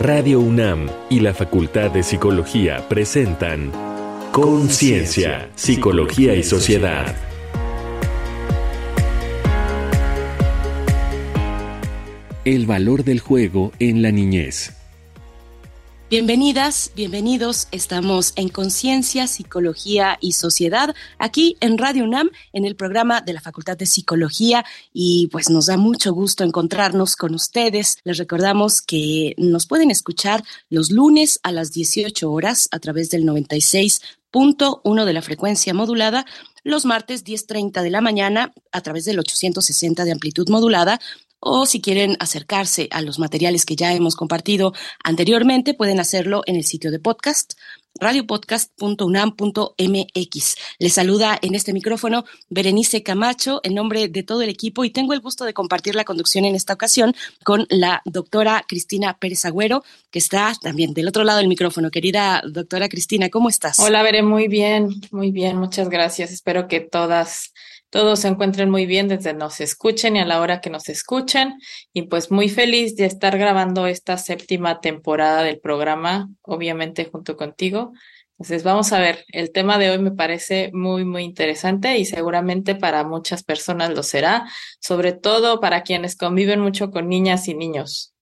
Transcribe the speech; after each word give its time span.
Radio 0.00 0.38
UNAM 0.38 0.88
y 1.10 1.18
la 1.18 1.34
Facultad 1.34 1.90
de 1.90 2.04
Psicología 2.04 2.88
presentan 2.88 3.72
Conciencia, 4.30 5.50
Psicología 5.56 6.36
y 6.36 6.44
Sociedad. 6.44 7.16
El 12.44 12.66
valor 12.66 13.02
del 13.02 13.18
juego 13.18 13.72
en 13.80 14.00
la 14.02 14.12
niñez. 14.12 14.77
Bienvenidas, 16.10 16.90
bienvenidos. 16.96 17.68
Estamos 17.70 18.32
en 18.36 18.48
Conciencia, 18.48 19.26
Psicología 19.26 20.16
y 20.22 20.32
Sociedad, 20.32 20.94
aquí 21.18 21.58
en 21.60 21.76
Radio 21.76 22.04
UNAM, 22.04 22.30
en 22.54 22.64
el 22.64 22.76
programa 22.76 23.20
de 23.20 23.34
la 23.34 23.42
Facultad 23.42 23.76
de 23.76 23.84
Psicología. 23.84 24.64
Y 24.94 25.28
pues 25.30 25.50
nos 25.50 25.66
da 25.66 25.76
mucho 25.76 26.14
gusto 26.14 26.44
encontrarnos 26.44 27.14
con 27.14 27.34
ustedes. 27.34 27.98
Les 28.04 28.16
recordamos 28.16 28.80
que 28.80 29.34
nos 29.36 29.66
pueden 29.66 29.90
escuchar 29.90 30.42
los 30.70 30.90
lunes 30.90 31.40
a 31.42 31.52
las 31.52 31.72
18 31.72 32.32
horas 32.32 32.70
a 32.72 32.78
través 32.78 33.10
del 33.10 33.24
96.1 33.24 35.04
de 35.04 35.12
la 35.12 35.20
frecuencia 35.20 35.74
modulada 35.74 36.24
los 36.64 36.84
martes 36.84 37.24
10.30 37.24 37.82
de 37.82 37.90
la 37.90 38.00
mañana 38.00 38.52
a 38.72 38.80
través 38.80 39.04
del 39.04 39.18
860 39.18 40.04
de 40.04 40.12
amplitud 40.12 40.48
modulada 40.48 41.00
o 41.40 41.66
si 41.66 41.80
quieren 41.80 42.16
acercarse 42.20 42.88
a 42.90 43.02
los 43.02 43.18
materiales 43.18 43.64
que 43.64 43.76
ya 43.76 43.92
hemos 43.92 44.16
compartido 44.16 44.72
anteriormente, 45.04 45.74
pueden 45.74 46.00
hacerlo 46.00 46.42
en 46.46 46.56
el 46.56 46.64
sitio 46.64 46.90
de 46.90 46.98
podcast 46.98 47.54
radiopodcast.unam.mx. 48.00 50.56
Les 50.78 50.92
saluda 50.92 51.38
en 51.42 51.54
este 51.54 51.72
micrófono 51.72 52.24
Berenice 52.48 53.02
Camacho 53.02 53.60
en 53.64 53.74
nombre 53.74 54.08
de 54.08 54.22
todo 54.22 54.42
el 54.42 54.50
equipo 54.50 54.84
y 54.84 54.90
tengo 54.90 55.14
el 55.14 55.20
gusto 55.20 55.44
de 55.44 55.52
compartir 55.52 55.94
la 55.94 56.04
conducción 56.04 56.44
en 56.44 56.54
esta 56.54 56.74
ocasión 56.74 57.14
con 57.44 57.66
la 57.70 58.02
doctora 58.04 58.64
Cristina 58.68 59.18
Pérez 59.18 59.44
Agüero, 59.44 59.82
que 60.10 60.20
está 60.20 60.52
también 60.60 60.94
del 60.94 61.08
otro 61.08 61.24
lado 61.24 61.38
del 61.38 61.48
micrófono. 61.48 61.90
Querida 61.90 62.42
doctora 62.46 62.88
Cristina, 62.88 63.30
¿cómo 63.30 63.48
estás? 63.48 63.80
Hola, 63.80 64.02
Veré, 64.02 64.22
muy 64.22 64.46
bien, 64.48 64.90
muy 65.10 65.32
bien, 65.32 65.56
muchas 65.56 65.88
gracias. 65.88 66.30
Espero 66.30 66.68
que 66.68 66.80
todas 66.80 67.54
todos 67.90 68.20
se 68.20 68.28
encuentren 68.28 68.70
muy 68.70 68.86
bien 68.86 69.08
desde 69.08 69.34
nos 69.34 69.60
escuchen 69.60 70.16
y 70.16 70.20
a 70.20 70.26
la 70.26 70.40
hora 70.40 70.60
que 70.60 70.70
nos 70.70 70.88
escuchen. 70.88 71.54
Y 71.92 72.02
pues 72.02 72.30
muy 72.30 72.48
feliz 72.48 72.96
de 72.96 73.06
estar 73.06 73.38
grabando 73.38 73.86
esta 73.86 74.18
séptima 74.18 74.80
temporada 74.80 75.42
del 75.42 75.60
programa, 75.60 76.28
obviamente 76.42 77.04
junto 77.06 77.36
contigo. 77.36 77.92
Entonces 78.32 78.62
vamos 78.62 78.92
a 78.92 79.00
ver, 79.00 79.24
el 79.32 79.52
tema 79.52 79.78
de 79.78 79.90
hoy 79.90 79.98
me 79.98 80.12
parece 80.12 80.70
muy, 80.72 81.04
muy 81.04 81.24
interesante 81.24 81.98
y 81.98 82.04
seguramente 82.04 82.74
para 82.74 83.04
muchas 83.04 83.42
personas 83.42 83.90
lo 83.90 84.02
será, 84.02 84.48
sobre 84.80 85.12
todo 85.12 85.60
para 85.60 85.82
quienes 85.82 86.16
conviven 86.16 86.60
mucho 86.60 86.90
con 86.90 87.08
niñas 87.08 87.48
y 87.48 87.54
niños 87.54 88.14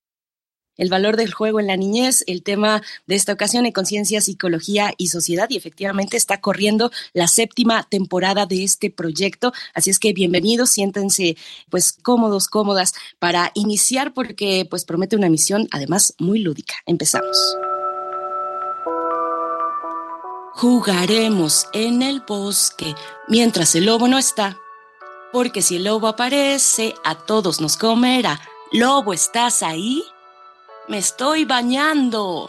el 0.76 0.90
valor 0.90 1.16
del 1.16 1.32
juego 1.32 1.60
en 1.60 1.66
la 1.66 1.76
niñez, 1.76 2.24
el 2.26 2.42
tema 2.42 2.82
de 3.06 3.14
esta 3.14 3.32
ocasión 3.32 3.66
en 3.66 3.72
conciencia, 3.72 4.20
psicología 4.20 4.92
y 4.96 5.08
sociedad. 5.08 5.48
Y 5.50 5.56
efectivamente 5.56 6.16
está 6.16 6.40
corriendo 6.40 6.90
la 7.12 7.28
séptima 7.28 7.82
temporada 7.88 8.46
de 8.46 8.64
este 8.64 8.90
proyecto. 8.90 9.52
Así 9.74 9.90
es 9.90 9.98
que 9.98 10.12
bienvenidos, 10.12 10.70
siéntense 10.70 11.36
pues 11.70 11.92
cómodos, 11.92 12.48
cómodas 12.48 12.94
para 13.18 13.50
iniciar 13.54 14.14
porque 14.14 14.66
pues 14.68 14.84
promete 14.84 15.16
una 15.16 15.28
misión 15.28 15.68
además 15.70 16.14
muy 16.18 16.40
lúdica. 16.40 16.74
Empezamos. 16.86 17.36
Jugaremos 20.54 21.66
en 21.74 22.00
el 22.00 22.22
bosque 22.26 22.94
mientras 23.28 23.74
el 23.74 23.84
lobo 23.84 24.08
no 24.08 24.16
está, 24.16 24.58
porque 25.30 25.60
si 25.60 25.76
el 25.76 25.84
lobo 25.84 26.08
aparece, 26.08 26.94
a 27.04 27.14
todos 27.14 27.60
nos 27.60 27.76
comerá. 27.76 28.40
Lobo, 28.72 29.12
¿estás 29.12 29.62
ahí? 29.62 30.02
Me 30.88 30.98
estoy 30.98 31.44
bañando. 31.44 32.48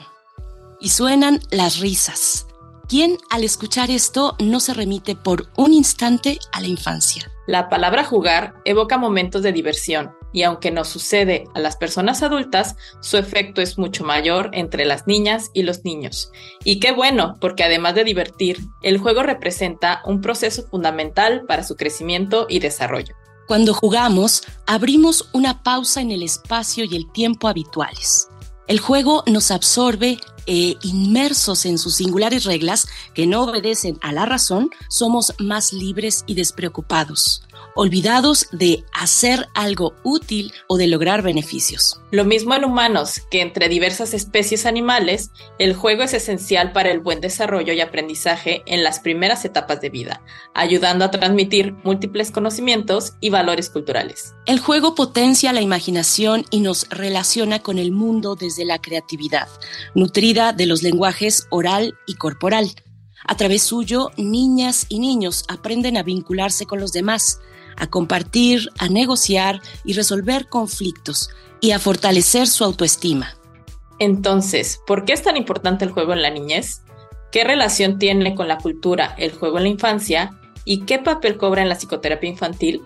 Y 0.79 0.89
suenan 0.89 1.39
las 1.49 1.79
risas. 1.79 2.45
¿Quién 2.87 3.17
al 3.31 3.43
escuchar 3.43 3.89
esto 3.89 4.35
no 4.39 4.59
se 4.59 4.75
remite 4.75 5.15
por 5.15 5.47
un 5.57 5.73
instante 5.73 6.37
a 6.51 6.61
la 6.61 6.67
infancia? 6.67 7.31
La 7.47 7.67
palabra 7.67 8.03
jugar 8.03 8.53
evoca 8.63 8.99
momentos 8.99 9.41
de 9.41 9.53
diversión 9.53 10.15
y 10.33 10.43
aunque 10.43 10.69
no 10.69 10.85
sucede 10.85 11.45
a 11.55 11.59
las 11.59 11.77
personas 11.77 12.21
adultas, 12.21 12.75
su 13.01 13.17
efecto 13.17 13.59
es 13.59 13.79
mucho 13.79 14.03
mayor 14.03 14.51
entre 14.53 14.85
las 14.85 15.07
niñas 15.07 15.49
y 15.55 15.63
los 15.63 15.83
niños. 15.83 16.31
Y 16.63 16.79
qué 16.79 16.91
bueno, 16.91 17.37
porque 17.41 17.63
además 17.63 17.95
de 17.95 18.03
divertir, 18.03 18.59
el 18.83 18.99
juego 18.99 19.23
representa 19.23 20.03
un 20.05 20.21
proceso 20.21 20.67
fundamental 20.67 21.45
para 21.47 21.63
su 21.63 21.75
crecimiento 21.75 22.45
y 22.47 22.59
desarrollo. 22.59 23.15
Cuando 23.47 23.73
jugamos, 23.73 24.43
abrimos 24.65 25.29
una 25.31 25.63
pausa 25.63 26.01
en 26.01 26.11
el 26.11 26.21
espacio 26.21 26.83
y 26.83 26.97
el 26.97 27.09
tiempo 27.09 27.47
habituales. 27.47 28.27
El 28.67 28.79
juego 28.79 29.23
nos 29.25 29.51
absorbe 29.51 30.19
e 30.47 30.77
inmersos 30.81 31.65
en 31.65 31.77
sus 31.77 31.95
singulares 31.95 32.45
reglas 32.45 32.87
que 33.13 33.27
no 33.27 33.43
obedecen 33.43 33.99
a 34.01 34.11
la 34.11 34.25
razón, 34.25 34.71
somos 34.89 35.33
más 35.39 35.73
libres 35.73 36.23
y 36.25 36.33
despreocupados 36.33 37.43
olvidados 37.77 38.47
de 38.51 38.83
hacer 38.91 39.47
algo 39.53 39.93
útil 40.03 40.51
o 40.67 40.77
de 40.77 40.87
lograr 40.87 41.21
beneficios. 41.21 42.01
Lo 42.09 42.25
mismo 42.25 42.55
en 42.55 42.65
humanos, 42.65 43.21
que 43.29 43.41
entre 43.41 43.69
diversas 43.69 44.13
especies 44.15 44.65
animales, 44.65 45.29
el 45.59 45.75
juego 45.75 46.01
es 46.03 46.13
esencial 46.13 46.71
para 46.71 46.89
el 46.89 46.99
buen 46.99 47.21
desarrollo 47.21 47.73
y 47.73 47.81
aprendizaje 47.81 48.63
en 48.65 48.83
las 48.83 48.99
primeras 48.99 49.45
etapas 49.45 49.79
de 49.79 49.89
vida, 49.89 50.23
ayudando 50.55 51.05
a 51.05 51.11
transmitir 51.11 51.73
múltiples 51.83 52.31
conocimientos 52.31 53.13
y 53.19 53.29
valores 53.29 53.69
culturales. 53.69 54.33
El 54.47 54.59
juego 54.59 54.95
potencia 54.95 55.53
la 55.53 55.61
imaginación 55.61 56.45
y 56.49 56.61
nos 56.61 56.89
relaciona 56.89 57.59
con 57.59 57.77
el 57.77 57.91
mundo 57.91 58.35
desde 58.35 58.65
la 58.65 58.79
creatividad, 58.79 59.47
nutrida 59.93 60.36
de 60.37 60.67
los 60.67 60.83
lenguajes 60.83 61.47
oral 61.49 61.97
y 62.05 62.13
corporal. 62.13 62.69
A 63.25 63.35
través 63.35 63.63
suyo, 63.63 64.11
niñas 64.17 64.85
y 64.87 64.99
niños 64.99 65.43
aprenden 65.49 65.97
a 65.97 66.03
vincularse 66.03 66.65
con 66.65 66.79
los 66.79 66.91
demás, 66.91 67.39
a 67.75 67.87
compartir, 67.87 68.69
a 68.77 68.87
negociar 68.87 69.61
y 69.83 69.93
resolver 69.93 70.47
conflictos 70.47 71.29
y 71.59 71.71
a 71.71 71.79
fortalecer 71.79 72.47
su 72.47 72.63
autoestima. 72.63 73.35
Entonces, 73.99 74.79
¿por 74.85 75.05
qué 75.05 75.13
es 75.13 75.23
tan 75.23 75.37
importante 75.37 75.83
el 75.83 75.91
juego 75.91 76.13
en 76.13 76.21
la 76.21 76.29
niñez? 76.29 76.83
¿Qué 77.31 77.43
relación 77.43 77.97
tiene 77.97 78.35
con 78.35 78.47
la 78.47 78.59
cultura 78.59 79.15
el 79.17 79.31
juego 79.31 79.57
en 79.57 79.63
la 79.63 79.69
infancia? 79.69 80.39
¿Y 80.65 80.85
qué 80.85 80.99
papel 80.99 81.37
cobra 81.37 81.63
en 81.63 81.69
la 81.69 81.75
psicoterapia 81.75 82.29
infantil? 82.29 82.83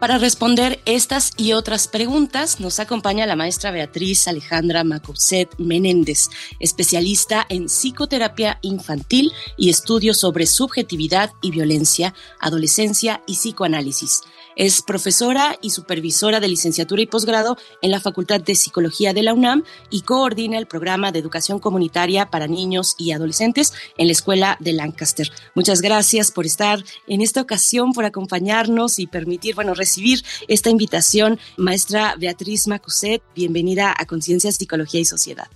Para 0.00 0.18
responder 0.18 0.80
estas 0.84 1.32
y 1.36 1.54
otras 1.54 1.88
preguntas, 1.88 2.60
nos 2.60 2.78
acompaña 2.78 3.26
la 3.26 3.34
maestra 3.34 3.72
Beatriz 3.72 4.28
Alejandra 4.28 4.84
Macobset 4.84 5.52
Menéndez, 5.58 6.28
especialista 6.60 7.44
en 7.48 7.66
psicoterapia 7.66 8.60
infantil 8.62 9.32
y 9.56 9.70
estudios 9.70 10.16
sobre 10.16 10.46
subjetividad 10.46 11.32
y 11.42 11.50
violencia, 11.50 12.14
adolescencia 12.38 13.24
y 13.26 13.34
psicoanálisis. 13.34 14.22
Es 14.58 14.82
profesora 14.82 15.56
y 15.62 15.70
supervisora 15.70 16.40
de 16.40 16.48
licenciatura 16.48 17.00
y 17.00 17.06
posgrado 17.06 17.56
en 17.80 17.92
la 17.92 18.00
Facultad 18.00 18.40
de 18.40 18.56
Psicología 18.56 19.12
de 19.12 19.22
la 19.22 19.32
UNAM 19.32 19.62
y 19.88 20.00
coordina 20.00 20.58
el 20.58 20.66
programa 20.66 21.12
de 21.12 21.20
educación 21.20 21.60
comunitaria 21.60 22.28
para 22.28 22.48
niños 22.48 22.96
y 22.98 23.12
adolescentes 23.12 23.72
en 23.96 24.08
la 24.08 24.12
Escuela 24.12 24.56
de 24.58 24.72
Lancaster. 24.72 25.30
Muchas 25.54 25.80
gracias 25.80 26.32
por 26.32 26.44
estar 26.44 26.82
en 27.06 27.20
esta 27.20 27.40
ocasión, 27.40 27.92
por 27.92 28.04
acompañarnos 28.04 28.98
y 28.98 29.06
permitir, 29.06 29.54
bueno, 29.54 29.74
recibir 29.74 30.24
esta 30.48 30.70
invitación. 30.70 31.38
Maestra 31.56 32.16
Beatriz 32.18 32.66
Macuset, 32.66 33.22
bienvenida 33.36 33.94
a 33.96 34.06
Conciencia, 34.06 34.50
Psicología 34.50 34.98
y 34.98 35.04
Sociedad. 35.04 35.46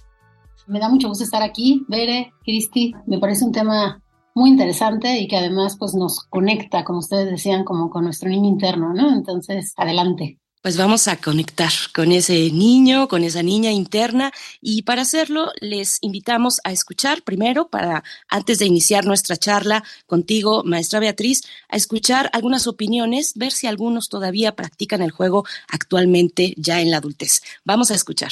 Me 0.68 0.78
da 0.78 0.88
mucho 0.88 1.08
gusto 1.08 1.24
estar 1.24 1.42
aquí, 1.42 1.84
Bere, 1.88 2.32
Cristi. 2.44 2.94
Me 3.08 3.18
parece 3.18 3.44
un 3.44 3.50
tema 3.50 4.00
muy 4.34 4.50
interesante 4.50 5.18
y 5.18 5.28
que 5.28 5.36
además 5.36 5.76
pues 5.78 5.94
nos 5.94 6.20
conecta, 6.20 6.84
como 6.84 7.00
ustedes 7.00 7.30
decían, 7.30 7.64
como 7.64 7.90
con 7.90 8.04
nuestro 8.04 8.28
niño 8.28 8.48
interno, 8.48 8.92
¿no? 8.92 9.12
Entonces, 9.12 9.72
adelante. 9.76 10.38
Pues 10.62 10.76
vamos 10.76 11.08
a 11.08 11.16
conectar 11.16 11.72
con 11.92 12.12
ese 12.12 12.52
niño, 12.52 13.08
con 13.08 13.24
esa 13.24 13.42
niña 13.42 13.72
interna 13.72 14.30
y 14.60 14.82
para 14.82 15.02
hacerlo 15.02 15.50
les 15.60 15.98
invitamos 16.02 16.60
a 16.62 16.70
escuchar 16.70 17.22
primero, 17.22 17.66
para 17.66 18.04
antes 18.28 18.60
de 18.60 18.66
iniciar 18.66 19.04
nuestra 19.04 19.36
charla 19.36 19.82
contigo, 20.06 20.62
maestra 20.64 21.00
Beatriz, 21.00 21.42
a 21.68 21.76
escuchar 21.76 22.30
algunas 22.32 22.68
opiniones, 22.68 23.32
ver 23.34 23.50
si 23.50 23.66
algunos 23.66 24.08
todavía 24.08 24.54
practican 24.54 25.02
el 25.02 25.10
juego 25.10 25.44
actualmente 25.66 26.54
ya 26.56 26.80
en 26.80 26.92
la 26.92 26.98
adultez. 26.98 27.42
Vamos 27.64 27.90
a 27.90 27.96
escuchar. 27.96 28.30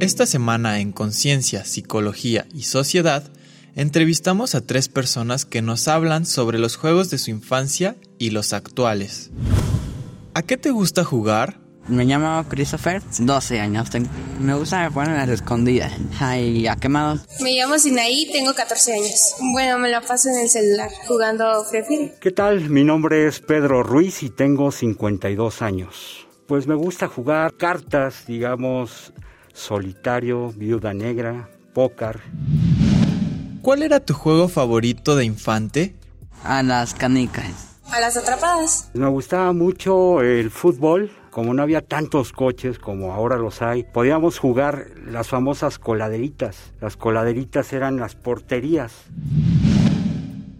Esta 0.00 0.26
semana 0.26 0.80
en 0.80 0.92
Conciencia, 0.92 1.64
Psicología 1.64 2.46
y 2.52 2.64
Sociedad, 2.64 3.30
entrevistamos 3.74 4.54
a 4.54 4.60
tres 4.60 4.88
personas 4.88 5.44
que 5.44 5.62
nos 5.62 5.88
hablan 5.88 6.26
sobre 6.26 6.58
los 6.58 6.76
juegos 6.76 7.10
de 7.10 7.18
su 7.18 7.30
infancia 7.30 7.96
y 8.18 8.30
los 8.30 8.52
actuales. 8.52 9.30
¿A 10.34 10.42
qué 10.42 10.56
te 10.56 10.70
gusta 10.70 11.04
jugar? 11.04 11.58
Me 11.88 12.04
llamo 12.04 12.44
Christopher, 12.48 13.02
12 13.18 13.58
años. 13.58 13.88
Me 14.38 14.54
gusta 14.54 14.88
poner 14.90 15.16
las 15.16 15.28
escondidas. 15.28 15.92
Ay, 16.20 16.68
¿a 16.68 16.76
quemados? 16.76 17.22
Me 17.40 17.52
llamo 17.52 17.78
Sinaí, 17.78 18.30
tengo 18.30 18.54
14 18.54 18.92
años. 18.92 19.34
Bueno, 19.52 19.78
me 19.78 19.88
la 19.88 20.00
paso 20.00 20.28
en 20.28 20.38
el 20.38 20.48
celular 20.48 20.90
jugando 21.08 21.64
Free 21.64 21.82
Fire. 21.82 22.14
¿Qué 22.20 22.30
tal? 22.30 22.70
Mi 22.70 22.84
nombre 22.84 23.26
es 23.26 23.40
Pedro 23.40 23.82
Ruiz 23.82 24.22
y 24.22 24.30
tengo 24.30 24.70
52 24.70 25.62
años. 25.62 26.28
Pues 26.46 26.66
me 26.68 26.74
gusta 26.74 27.08
jugar 27.08 27.54
cartas, 27.56 28.24
digamos, 28.26 29.12
solitario, 29.52 30.52
viuda 30.52 30.94
negra, 30.94 31.48
póker. 31.74 32.20
¿Cuál 33.62 33.82
era 33.82 34.00
tu 34.00 34.14
juego 34.14 34.48
favorito 34.48 35.16
de 35.16 35.26
infante? 35.26 35.94
A 36.44 36.62
las 36.62 36.94
canicas. 36.94 37.76
A 37.92 38.00
las 38.00 38.16
atrapadas. 38.16 38.90
Me 38.94 39.06
gustaba 39.08 39.52
mucho 39.52 40.22
el 40.22 40.50
fútbol, 40.50 41.10
como 41.30 41.52
no 41.52 41.62
había 41.62 41.82
tantos 41.82 42.32
coches 42.32 42.78
como 42.78 43.12
ahora 43.12 43.36
los 43.36 43.60
hay, 43.60 43.84
podíamos 43.84 44.38
jugar 44.38 44.86
las 45.04 45.28
famosas 45.28 45.78
coladeritas. 45.78 46.56
Las 46.80 46.96
coladeritas 46.96 47.72
eran 47.74 47.98
las 47.98 48.14
porterías. 48.14 48.92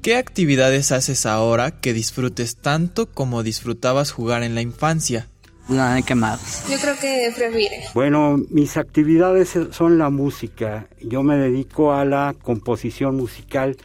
¿Qué 0.02 0.17
actividades 0.17 0.93
haces 0.93 1.25
ahora 1.25 1.70
que 1.81 1.94
disfrutes 1.94 2.56
tanto 2.56 3.06
como 3.06 3.43
disfrutabas 3.43 4.12
jugar 4.12 4.43
en 4.43 4.55
la 4.55 4.61
infancia? 4.61 5.26
No, 5.71 5.97
qué 6.05 6.17
más. 6.17 6.69
Yo 6.69 6.79
creo 6.81 6.99
que 6.99 7.33
prefiere. 7.35 7.85
Bueno, 7.95 8.41
mis 8.51 8.77
actividades 8.77 9.57
son 9.71 9.99
la 9.99 10.11
música. 10.11 10.89
Yo 11.01 11.23
me 11.23 11.37
dedico 11.37 11.93
a 11.93 12.05
la 12.05 12.35
composición 12.43 13.17
musical. 13.17 13.77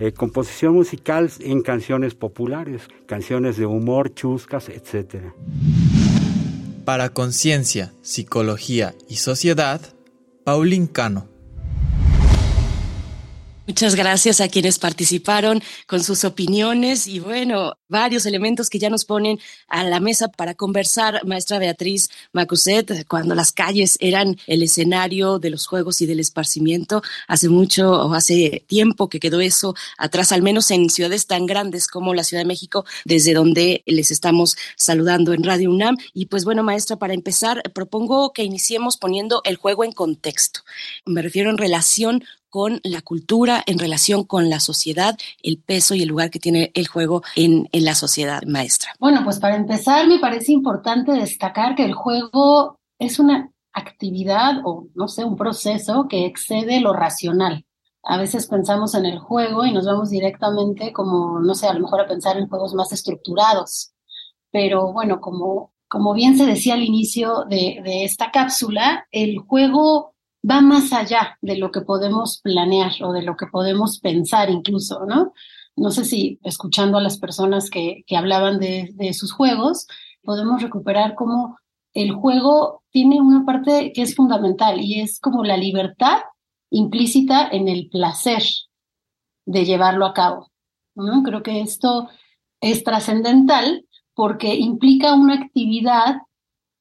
Eh, 0.00 0.12
composición 0.12 0.74
musical 0.74 1.30
en 1.38 1.62
canciones 1.62 2.16
populares, 2.16 2.82
canciones 3.06 3.56
de 3.56 3.66
humor, 3.66 4.12
chuscas, 4.12 4.68
etc. 4.68 5.32
Para 6.84 7.10
Conciencia, 7.10 7.92
Psicología 8.02 8.96
y 9.08 9.16
Sociedad, 9.16 9.80
Paulín 10.44 10.88
Cano. 10.88 11.28
Muchas 13.66 13.94
gracias 13.94 14.40
a 14.40 14.48
quienes 14.48 14.80
participaron 14.80 15.62
con 15.86 16.02
sus 16.02 16.24
opiniones 16.24 17.06
y 17.06 17.20
bueno, 17.20 17.74
varios 17.92 18.26
elementos 18.26 18.68
que 18.68 18.80
ya 18.80 18.90
nos 18.90 19.04
ponen 19.04 19.38
a 19.68 19.84
la 19.84 20.00
mesa 20.00 20.28
para 20.28 20.54
conversar, 20.54 21.24
maestra 21.24 21.60
Beatriz 21.60 22.08
Macuset, 22.32 23.06
cuando 23.06 23.36
las 23.36 23.52
calles 23.52 23.98
eran 24.00 24.36
el 24.46 24.62
escenario 24.64 25.38
de 25.38 25.50
los 25.50 25.66
juegos 25.66 26.00
y 26.00 26.06
del 26.06 26.18
esparcimiento. 26.18 27.02
Hace 27.28 27.48
mucho 27.48 27.92
o 27.92 28.14
hace 28.14 28.64
tiempo 28.66 29.08
que 29.08 29.20
quedó 29.20 29.40
eso 29.40 29.74
atrás, 29.98 30.32
al 30.32 30.42
menos 30.42 30.70
en 30.70 30.90
ciudades 30.90 31.26
tan 31.26 31.46
grandes 31.46 31.86
como 31.86 32.14
la 32.14 32.24
Ciudad 32.24 32.42
de 32.42 32.48
México, 32.48 32.84
desde 33.04 33.34
donde 33.34 33.82
les 33.86 34.10
estamos 34.10 34.56
saludando 34.76 35.34
en 35.34 35.44
Radio 35.44 35.70
UNAM. 35.70 35.96
Y 36.14 36.26
pues 36.26 36.44
bueno, 36.44 36.62
maestra, 36.62 36.96
para 36.96 37.14
empezar, 37.14 37.62
propongo 37.74 38.32
que 38.32 38.42
iniciemos 38.42 38.96
poniendo 38.96 39.42
el 39.44 39.56
juego 39.56 39.84
en 39.84 39.92
contexto. 39.92 40.60
Me 41.04 41.20
refiero 41.20 41.50
en 41.50 41.58
relación 41.58 42.24
con 42.52 42.80
la 42.82 43.00
cultura, 43.00 43.64
en 43.66 43.78
relación 43.78 44.24
con 44.24 44.50
la 44.50 44.60
sociedad, 44.60 45.16
el 45.42 45.56
peso 45.56 45.94
y 45.94 46.02
el 46.02 46.08
lugar 46.08 46.30
que 46.30 46.38
tiene 46.38 46.70
el 46.74 46.86
juego 46.86 47.22
en, 47.34 47.66
en, 47.72 47.81
la 47.84 47.94
sociedad, 47.94 48.42
maestra? 48.46 48.92
Bueno, 48.98 49.22
pues 49.24 49.38
para 49.38 49.56
empezar, 49.56 50.06
me 50.06 50.18
parece 50.18 50.52
importante 50.52 51.12
destacar 51.12 51.74
que 51.74 51.84
el 51.84 51.94
juego 51.94 52.78
es 52.98 53.18
una 53.18 53.50
actividad 53.72 54.60
o, 54.64 54.88
no 54.94 55.08
sé, 55.08 55.24
un 55.24 55.36
proceso 55.36 56.06
que 56.08 56.26
excede 56.26 56.80
lo 56.80 56.92
racional. 56.92 57.64
A 58.04 58.18
veces 58.18 58.46
pensamos 58.46 58.94
en 58.94 59.06
el 59.06 59.18
juego 59.18 59.64
y 59.64 59.72
nos 59.72 59.86
vamos 59.86 60.10
directamente 60.10 60.92
como, 60.92 61.40
no 61.40 61.54
sé, 61.54 61.68
a 61.68 61.74
lo 61.74 61.80
mejor 61.80 62.00
a 62.00 62.08
pensar 62.08 62.36
en 62.36 62.48
juegos 62.48 62.74
más 62.74 62.92
estructurados. 62.92 63.92
Pero 64.50 64.92
bueno, 64.92 65.20
como, 65.20 65.72
como 65.88 66.12
bien 66.12 66.36
se 66.36 66.46
decía 66.46 66.74
al 66.74 66.82
inicio 66.82 67.44
de, 67.48 67.80
de 67.84 68.04
esta 68.04 68.30
cápsula, 68.30 69.06
el 69.10 69.38
juego 69.38 70.14
va 70.48 70.60
más 70.60 70.92
allá 70.92 71.38
de 71.40 71.56
lo 71.56 71.70
que 71.70 71.82
podemos 71.82 72.40
planear 72.42 72.92
o 73.02 73.12
de 73.12 73.22
lo 73.22 73.36
que 73.36 73.46
podemos 73.46 74.00
pensar 74.00 74.50
incluso, 74.50 75.06
¿no? 75.06 75.32
No 75.76 75.90
sé 75.90 76.04
si 76.04 76.38
escuchando 76.42 76.98
a 76.98 77.02
las 77.02 77.18
personas 77.18 77.70
que, 77.70 78.04
hablaban 78.16 78.58
de, 78.58 78.90
de 78.94 79.14
sus 79.14 79.32
juegos, 79.32 79.86
podemos 80.22 80.62
recuperar 80.62 81.14
cómo 81.14 81.56
el 81.94 82.12
juego 82.12 82.82
tiene 82.90 83.20
una 83.20 83.44
parte 83.44 83.92
que 83.94 84.02
es 84.02 84.14
fundamental 84.14 84.80
y 84.80 85.00
es 85.00 85.20
como 85.20 85.44
la 85.44 85.56
libertad 85.56 86.20
implícita 86.70 87.48
en 87.48 87.68
el 87.68 87.88
placer 87.88 88.42
de 89.44 89.64
llevarlo 89.64 90.06
a 90.06 90.14
cabo. 90.14 90.50
¿no? 90.94 91.22
Creo 91.22 91.42
que 91.42 91.60
esto 91.60 92.08
es 92.60 92.84
trascendental 92.84 93.86
porque 94.14 94.54
implica 94.54 95.14
una 95.14 95.34
actividad 95.34 96.16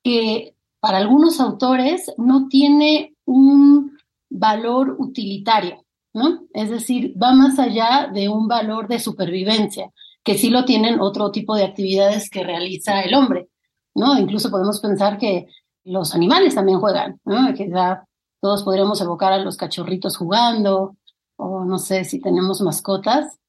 que 0.04 0.56
para 0.80 0.98
algunos 0.98 1.40
autores 1.40 2.12
no 2.18 2.48
tiene 2.48 3.16
un 3.26 3.98
valor 4.30 4.96
utilitario, 5.00 5.86
¿no? 6.14 6.42
Es 6.54 6.70
decir, 6.70 7.14
va 7.22 7.34
más 7.34 7.60
allá 7.60 8.10
de 8.14 8.30
un 8.30 8.48
valor 8.48 8.88
de 8.88 9.00
supervivencia, 9.00 9.92
que 10.24 10.38
sí 10.38 10.50
lo 10.50 10.66
tienen 10.66 11.00
otro 11.00 11.32
tipo 11.32 11.56
de 11.56 11.64
actividades 11.64 12.30
que 12.30 12.44
realiza 12.44 13.02
el 13.02 13.14
hombre, 13.14 13.50
¿no? 13.96 14.18
Incluso 14.18 14.52
podemos 14.52 14.80
pensar 14.80 15.18
que 15.18 15.48
los 15.84 16.14
animales 16.14 16.56
también 16.56 16.80
juegan, 16.80 17.20
¿no? 17.26 17.54
Que 17.54 17.70
ya 17.70 18.04
todos 18.40 18.64
podríamos 18.64 19.02
evocar 19.02 19.34
a 19.34 19.40
los 19.40 19.58
cachorritos 19.58 20.18
jugando, 20.18 20.96
o 21.38 21.66
no 21.66 21.80
sé 21.80 22.04
si 22.04 22.20
tenemos 22.20 22.62
mascotas, 22.62 23.40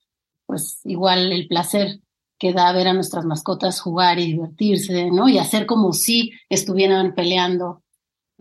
pues 0.46 0.80
igual 0.84 1.32
el 1.32 1.46
placer 1.48 2.00
que 2.38 2.52
da 2.52 2.72
ver 2.72 2.88
a 2.88 2.94
nuestras 2.94 3.24
mascotas 3.24 3.80
jugar 3.80 4.18
y 4.18 4.32
divertirse, 4.32 5.10
¿no? 5.10 5.28
Y 5.28 5.38
hacer 5.38 5.66
como 5.66 5.92
si 5.92 6.32
estuvieran 6.48 7.14
peleando 7.14 7.82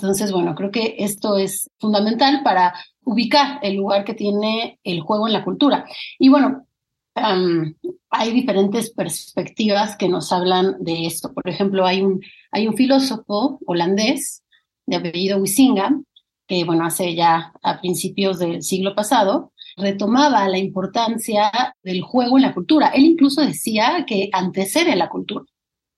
entonces, 0.01 0.31
bueno, 0.31 0.55
creo 0.55 0.71
que 0.71 0.95
esto 0.97 1.37
es 1.37 1.69
fundamental 1.79 2.41
para 2.43 2.73
ubicar 3.03 3.59
el 3.61 3.75
lugar 3.75 4.03
que 4.03 4.13
tiene 4.13 4.79
el 4.83 5.01
juego 5.01 5.27
en 5.27 5.33
la 5.33 5.43
cultura. 5.43 5.85
Y 6.19 6.29
bueno, 6.29 6.67
hay 7.13 8.31
diferentes 8.31 8.91
perspectivas 8.91 9.95
que 9.97 10.07
nos 10.07 10.31
hablan 10.31 10.77
de 10.79 11.05
esto. 11.05 11.33
Por 11.33 11.47
ejemplo, 11.49 11.85
hay 11.85 12.01
un, 12.01 12.21
hay 12.51 12.67
un 12.67 12.75
filósofo 12.75 13.59
holandés 13.65 14.43
de 14.85 14.97
apellido 14.97 15.39
Wisinga, 15.39 15.99
que 16.47 16.63
bueno, 16.63 16.85
hace 16.85 17.15
ya 17.15 17.53
a 17.63 17.79
principios 17.79 18.39
del 18.39 18.63
siglo 18.63 18.95
pasado, 18.95 19.51
retomaba 19.77 20.47
la 20.47 20.57
importancia 20.57 21.75
del 21.83 22.01
juego 22.01 22.37
en 22.37 22.43
la 22.43 22.53
cultura. 22.53 22.89
Él 22.89 23.03
incluso 23.03 23.41
decía 23.41 24.05
que 24.05 24.29
antecede 24.33 24.95
la 24.95 25.09
cultura 25.09 25.45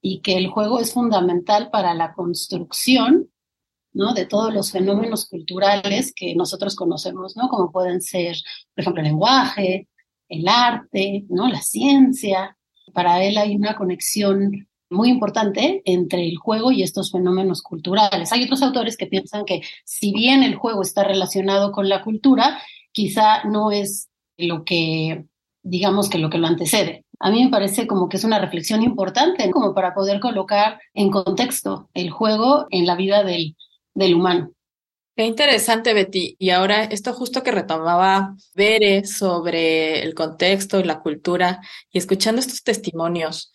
y 0.01 0.21
que 0.21 0.37
el 0.37 0.47
juego 0.47 0.79
es 0.79 0.93
fundamental 0.93 1.69
para 1.71 1.93
la 1.93 2.13
construcción 2.13 3.29
¿no? 3.93 4.13
De 4.13 4.25
todos 4.25 4.53
los 4.53 4.71
fenómenos 4.71 5.27
culturales 5.27 6.13
que 6.15 6.35
nosotros 6.35 6.75
conocemos, 6.75 7.37
¿no? 7.37 7.47
Como 7.49 7.71
pueden 7.71 8.01
ser, 8.01 8.35
por 8.75 8.81
ejemplo, 8.81 9.01
el 9.01 9.09
lenguaje, 9.09 9.87
el 10.29 10.47
arte, 10.47 11.25
¿no? 11.29 11.47
La 11.47 11.61
ciencia. 11.61 12.57
Para 12.93 13.23
él 13.23 13.37
hay 13.37 13.55
una 13.55 13.75
conexión 13.75 14.67
muy 14.89 15.09
importante 15.09 15.81
entre 15.85 16.27
el 16.27 16.37
juego 16.37 16.71
y 16.71 16.83
estos 16.83 17.11
fenómenos 17.11 17.61
culturales. 17.61 18.31
Hay 18.31 18.43
otros 18.43 18.61
autores 18.61 18.95
que 18.95 19.07
piensan 19.07 19.45
que 19.45 19.61
si 19.83 20.13
bien 20.13 20.43
el 20.43 20.55
juego 20.55 20.81
está 20.81 21.03
relacionado 21.03 21.71
con 21.71 21.89
la 21.89 22.03
cultura, 22.03 22.61
quizá 22.91 23.43
no 23.45 23.71
es 23.71 24.09
lo 24.37 24.63
que, 24.63 25.25
digamos 25.63 26.09
que 26.09 26.19
lo 26.19 26.29
que 26.29 26.37
lo 26.37 26.47
antecede. 26.47 27.05
A 27.19 27.31
mí 27.31 27.43
me 27.43 27.49
parece 27.49 27.87
como 27.87 28.09
que 28.09 28.17
es 28.17 28.23
una 28.23 28.39
reflexión 28.39 28.83
importante, 28.83 29.49
como 29.51 29.73
para 29.73 29.93
poder 29.93 30.19
colocar 30.19 30.79
en 30.93 31.09
contexto 31.09 31.89
el 31.93 32.09
juego 32.09 32.67
en 32.69 32.85
la 32.85 32.95
vida 32.95 33.23
del, 33.23 33.55
del 33.93 34.15
humano. 34.15 34.51
Qué 35.15 35.25
interesante, 35.25 35.93
Betty. 35.93 36.35
Y 36.39 36.49
ahora 36.49 36.85
esto 36.85 37.13
justo 37.13 37.43
que 37.43 37.51
retomaba 37.51 38.35
Bere 38.55 39.05
sobre 39.05 40.01
el 40.01 40.15
contexto 40.15 40.79
y 40.79 40.83
la 40.83 41.01
cultura 41.01 41.59
y 41.91 41.99
escuchando 41.99 42.41
estos 42.41 42.63
testimonios, 42.63 43.51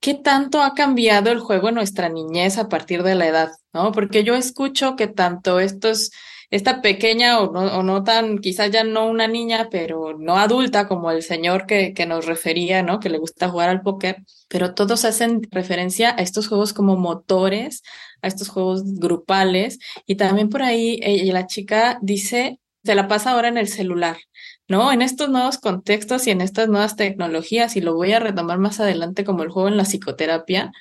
¿qué 0.00 0.12
tanto 0.14 0.62
ha 0.62 0.74
cambiado 0.74 1.30
el 1.30 1.40
juego 1.40 1.70
en 1.70 1.76
nuestra 1.76 2.10
niñez 2.10 2.58
a 2.58 2.68
partir 2.68 3.02
de 3.02 3.14
la 3.14 3.26
edad? 3.26 3.52
¿No? 3.72 3.90
Porque 3.92 4.22
yo 4.22 4.34
escucho 4.34 4.96
que 4.96 5.06
tanto 5.08 5.60
estos 5.60 6.10
esta 6.50 6.80
pequeña 6.82 7.40
o 7.40 7.52
no, 7.52 7.78
o 7.78 7.82
no 7.82 8.04
tan, 8.04 8.38
quizás 8.38 8.70
ya 8.70 8.84
no 8.84 9.06
una 9.06 9.28
niña, 9.28 9.68
pero 9.70 10.16
no 10.18 10.38
adulta 10.38 10.88
como 10.88 11.10
el 11.10 11.22
señor 11.22 11.66
que, 11.66 11.92
que 11.94 12.06
nos 12.06 12.26
refería, 12.26 12.82
¿no? 12.82 13.00
Que 13.00 13.10
le 13.10 13.18
gusta 13.18 13.50
jugar 13.50 13.68
al 13.68 13.82
póker, 13.82 14.24
pero 14.48 14.74
todos 14.74 15.04
hacen 15.04 15.42
referencia 15.50 16.14
a 16.16 16.22
estos 16.22 16.48
juegos 16.48 16.72
como 16.72 16.96
motores, 16.96 17.82
a 18.22 18.28
estos 18.28 18.48
juegos 18.48 18.82
grupales 18.98 19.78
y 20.06 20.16
también 20.16 20.48
por 20.48 20.62
ahí 20.62 20.98
ella, 21.02 21.32
la 21.32 21.46
chica 21.46 21.98
dice, 22.02 22.60
se 22.84 22.94
la 22.94 23.08
pasa 23.08 23.32
ahora 23.32 23.48
en 23.48 23.58
el 23.58 23.68
celular. 23.68 24.16
¿no? 24.68 24.92
En 24.92 25.02
estos 25.02 25.30
nuevos 25.30 25.58
contextos 25.58 26.26
y 26.26 26.30
en 26.30 26.42
estas 26.42 26.68
nuevas 26.68 26.94
tecnologías, 26.94 27.76
y 27.76 27.80
lo 27.80 27.94
voy 27.94 28.12
a 28.12 28.20
retomar 28.20 28.58
más 28.58 28.80
adelante 28.80 29.24
como 29.24 29.42
el 29.42 29.48
juego 29.50 29.68
en 29.68 29.78
la 29.78 29.84
psicoterapia, 29.84 30.72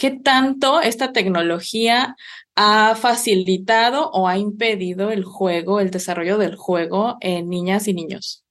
¿qué 0.00 0.10
tanto 0.10 0.80
esta 0.80 1.12
tecnología 1.12 2.16
ha 2.62 2.94
facilitado 2.94 4.10
o 4.10 4.28
ha 4.28 4.38
impedido 4.38 5.10
el 5.10 5.24
juego, 5.24 5.80
el 5.80 5.90
desarrollo 5.90 6.38
del 6.38 6.56
juego 6.56 7.16
en 7.20 7.48
niñas 7.48 7.86
y 7.88 7.94
niños. 7.94 8.44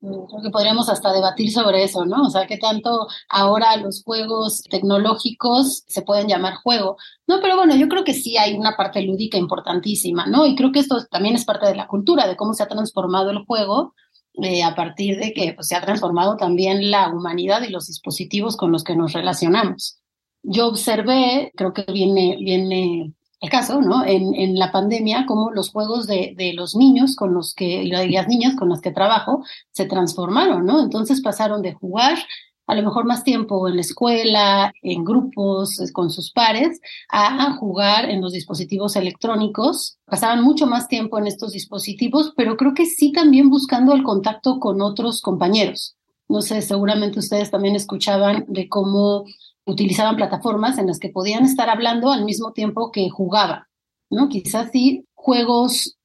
Creo 0.00 0.42
que 0.42 0.50
podríamos 0.50 0.90
hasta 0.90 1.14
debatir 1.14 1.50
sobre 1.50 1.82
eso, 1.82 2.04
¿no? 2.04 2.24
O 2.26 2.30
sea, 2.30 2.46
qué 2.46 2.58
tanto 2.58 3.06
ahora 3.30 3.74
los 3.78 4.02
juegos 4.02 4.62
tecnológicos 4.68 5.84
se 5.86 6.02
pueden 6.02 6.28
llamar 6.28 6.56
juego. 6.56 6.98
No, 7.26 7.40
pero 7.40 7.56
bueno, 7.56 7.74
yo 7.74 7.88
creo 7.88 8.04
que 8.04 8.12
sí 8.12 8.36
hay 8.36 8.54
una 8.54 8.76
parte 8.76 9.00
lúdica 9.00 9.38
importantísima, 9.38 10.26
¿no? 10.26 10.46
Y 10.46 10.54
creo 10.56 10.72
que 10.72 10.80
esto 10.80 10.98
también 11.10 11.34
es 11.34 11.46
parte 11.46 11.66
de 11.66 11.74
la 11.74 11.86
cultura, 11.86 12.26
de 12.26 12.36
cómo 12.36 12.52
se 12.52 12.62
ha 12.62 12.68
transformado 12.68 13.30
el 13.30 13.44
juego 13.46 13.94
eh, 14.42 14.62
a 14.62 14.74
partir 14.74 15.18
de 15.18 15.32
que 15.32 15.54
pues, 15.54 15.68
se 15.68 15.76
ha 15.76 15.80
transformado 15.80 16.36
también 16.36 16.90
la 16.90 17.08
humanidad 17.08 17.62
y 17.62 17.70
los 17.70 17.86
dispositivos 17.86 18.58
con 18.58 18.72
los 18.72 18.84
que 18.84 18.96
nos 18.96 19.14
relacionamos. 19.14 20.03
Yo 20.44 20.68
observé, 20.68 21.52
creo 21.56 21.72
que 21.72 21.84
viene, 21.90 22.36
viene 22.38 23.12
el 23.40 23.50
caso, 23.50 23.80
¿no? 23.80 24.04
En, 24.04 24.34
en 24.34 24.58
la 24.58 24.70
pandemia, 24.70 25.26
como 25.26 25.50
los 25.50 25.70
juegos 25.70 26.06
de, 26.06 26.34
de, 26.36 26.52
los 26.52 26.76
niños 26.76 27.16
con 27.16 27.34
los 27.34 27.54
que, 27.54 27.84
las 27.84 28.28
niñas 28.28 28.54
con 28.54 28.68
las 28.68 28.80
que 28.80 28.92
trabajo, 28.92 29.42
se 29.72 29.86
transformaron, 29.86 30.64
¿no? 30.64 30.82
Entonces 30.82 31.20
pasaron 31.20 31.62
de 31.62 31.74
jugar 31.74 32.18
a 32.66 32.74
lo 32.74 32.82
mejor 32.82 33.04
más 33.04 33.24
tiempo 33.24 33.68
en 33.68 33.76
la 33.76 33.82
escuela, 33.82 34.72
en 34.82 35.04
grupos, 35.04 35.78
con 35.92 36.10
sus 36.10 36.32
pares, 36.32 36.80
a 37.10 37.52
jugar 37.56 38.08
en 38.08 38.20
los 38.22 38.32
dispositivos 38.32 38.96
electrónicos. 38.96 39.98
Pasaban 40.06 40.42
mucho 40.42 40.66
más 40.66 40.88
tiempo 40.88 41.18
en 41.18 41.26
estos 41.26 41.52
dispositivos, 41.52 42.32
pero 42.36 42.56
creo 42.56 42.74
que 42.74 42.86
sí 42.86 43.12
también 43.12 43.50
buscando 43.50 43.94
el 43.94 44.02
contacto 44.02 44.58
con 44.60 44.80
otros 44.80 45.20
compañeros. 45.20 45.96
No 46.28 46.40
sé, 46.40 46.62
seguramente 46.62 47.18
ustedes 47.18 47.50
también 47.50 47.76
escuchaban 47.76 48.46
de 48.48 48.68
cómo 48.68 49.24
utilizaban 49.66 50.16
plataformas 50.16 50.78
en 50.78 50.86
las 50.86 50.98
que 50.98 51.08
podían 51.08 51.44
estar 51.44 51.68
hablando 51.68 52.12
al 52.12 52.24
mismo 52.24 52.52
tiempo 52.52 52.90
que 52.92 53.08
jugaban, 53.10 53.64
¿no? 54.10 54.28
Quizás 54.28 54.70
sí 54.72 55.06
juegos 55.14 55.96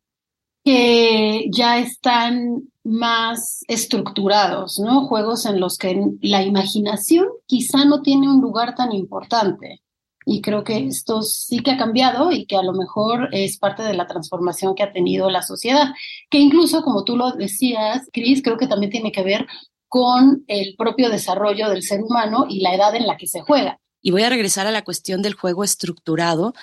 que 0.63 1.45
ya 1.51 1.79
están 1.79 2.63
más 2.83 3.63
estructurados, 3.67 4.79
¿no? 4.79 5.07
Juegos 5.07 5.45
en 5.45 5.59
los 5.59 5.77
que 5.77 6.01
la 6.21 6.43
imaginación 6.43 7.27
quizá 7.45 7.85
no 7.85 8.01
tiene 8.01 8.29
un 8.29 8.41
lugar 8.41 8.75
tan 8.75 8.91
importante. 8.91 9.81
Y 10.25 10.41
creo 10.41 10.63
que 10.63 10.85
esto 10.85 11.21
sí 11.21 11.59
que 11.59 11.71
ha 11.71 11.77
cambiado 11.77 12.31
y 12.31 12.45
que 12.45 12.55
a 12.55 12.61
lo 12.61 12.73
mejor 12.73 13.29
es 13.31 13.57
parte 13.57 13.83
de 13.83 13.95
la 13.95 14.05
transformación 14.05 14.75
que 14.75 14.83
ha 14.83 14.91
tenido 14.91 15.29
la 15.29 15.41
sociedad, 15.41 15.93
que 16.29 16.37
incluso, 16.37 16.83
como 16.83 17.03
tú 17.03 17.17
lo 17.17 17.31
decías, 17.31 18.07
Cris, 18.13 18.43
creo 18.43 18.57
que 18.57 18.67
también 18.67 18.91
tiene 18.91 19.11
que 19.11 19.23
ver 19.23 19.47
con 19.89 20.45
el 20.47 20.75
propio 20.77 21.09
desarrollo 21.09 21.69
del 21.69 21.83
ser 21.83 22.01
humano 22.01 22.45
y 22.47 22.61
la 22.61 22.75
edad 22.75 22.95
en 22.95 23.07
la 23.07 23.17
que 23.17 23.27
se 23.27 23.41
juega. 23.41 23.79
Y 24.01 24.11
voy 24.11 24.23
a 24.23 24.29
regresar 24.29 24.65
a 24.67 24.71
la 24.71 24.83
cuestión 24.83 25.21
del 25.21 25.33
juego 25.33 25.63
estructurado 25.63 26.53